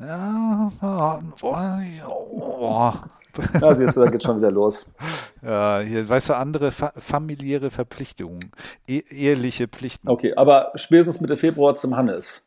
[0.01, 2.93] Ja, oh, oh,
[3.61, 4.91] ja, siehst du, da geht schon wieder los.
[5.43, 8.51] Ja, hier, weißt du, andere fa familiäre Verpflichtungen,
[8.89, 10.09] e eheliche Pflichten.
[10.09, 12.47] Okay, aber spätestens Mitte Februar zum Hannes.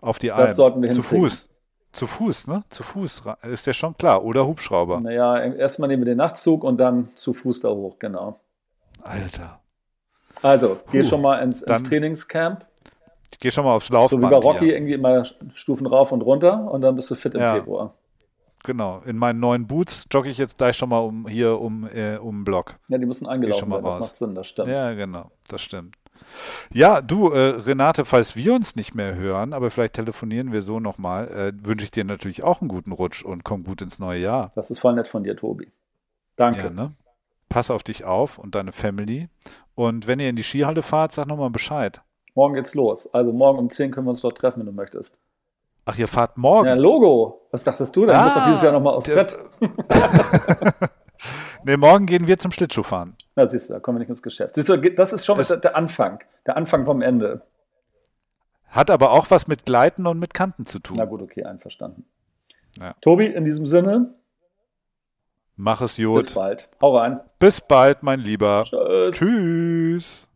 [0.00, 0.46] Auf die Alm.
[0.46, 1.48] Das sollten wir Zu Fuß.
[1.92, 2.64] Zu Fuß, ne?
[2.70, 3.22] Zu Fuß
[3.52, 4.24] ist ja schon klar.
[4.24, 5.00] Oder Hubschrauber.
[5.00, 8.40] Naja, erstmal nehmen wir den Nachtzug und dann zu Fuß da hoch, genau.
[9.02, 9.60] Alter.
[10.42, 12.66] Also, geh schon mal ins, ins Trainingscamp.
[13.30, 14.22] Ich gehe schon mal aufs Laufband.
[14.22, 14.74] So wie bei Rocky hier.
[14.74, 15.24] irgendwie immer
[15.54, 17.54] Stufen rauf und runter und dann bist du fit im ja.
[17.54, 17.94] Februar.
[18.62, 19.02] Genau.
[19.04, 22.38] In meinen neuen Boots jogge ich jetzt gleich schon mal um hier um, äh, um
[22.40, 22.78] den Block.
[22.88, 23.96] Ja, die müssen eingelaufen werden, raus.
[23.96, 24.68] das macht Sinn, das stimmt.
[24.68, 25.96] Ja, genau, das stimmt.
[26.72, 30.80] Ja, du, äh, Renate, falls wir uns nicht mehr hören, aber vielleicht telefonieren wir so
[30.80, 34.20] nochmal, äh, wünsche ich dir natürlich auch einen guten Rutsch und komm gut ins neue
[34.20, 34.50] Jahr.
[34.54, 35.70] Das ist voll nett von dir, Tobi.
[36.36, 36.62] Danke.
[36.62, 36.94] Ja, ne?
[37.48, 39.28] Pass auf dich auf und deine Family.
[39.74, 42.00] Und wenn ihr in die Skihalle fahrt, sag nochmal Bescheid.
[42.34, 43.12] Morgen geht's los.
[43.12, 45.20] Also morgen um 10 können wir uns dort treffen, wenn du möchtest.
[45.84, 46.68] Ach, ihr fahrt morgen?
[46.68, 47.46] Ja, Logo.
[47.50, 48.14] Was dachtest du denn?
[48.14, 49.38] Ah, du musst doch dieses Jahr nochmal aufs Brett.
[51.64, 53.16] nee, morgen gehen wir zum Schlittschuhfahren.
[53.34, 54.54] Na, siehst du, da kommen wir nicht ins Geschäft.
[54.54, 56.20] Siehst du, das ist schon Es- der, Anfang.
[56.46, 57.42] Der Anfang vom Ende.
[58.68, 60.96] Hat aber auch was mit Gleiten und mit Kanten zu tun.
[60.98, 62.06] Na gut, okay, einverstanden.
[62.78, 62.94] Ja.
[63.02, 64.14] Tobi, in diesem Sinne,
[65.56, 66.34] Mach es bis gut.
[66.34, 66.70] bald.
[66.80, 67.20] Hau rein.
[67.38, 68.64] Bis bald, mein Lieber.
[68.64, 69.18] Tschüss.
[69.18, 70.28] Tschüss.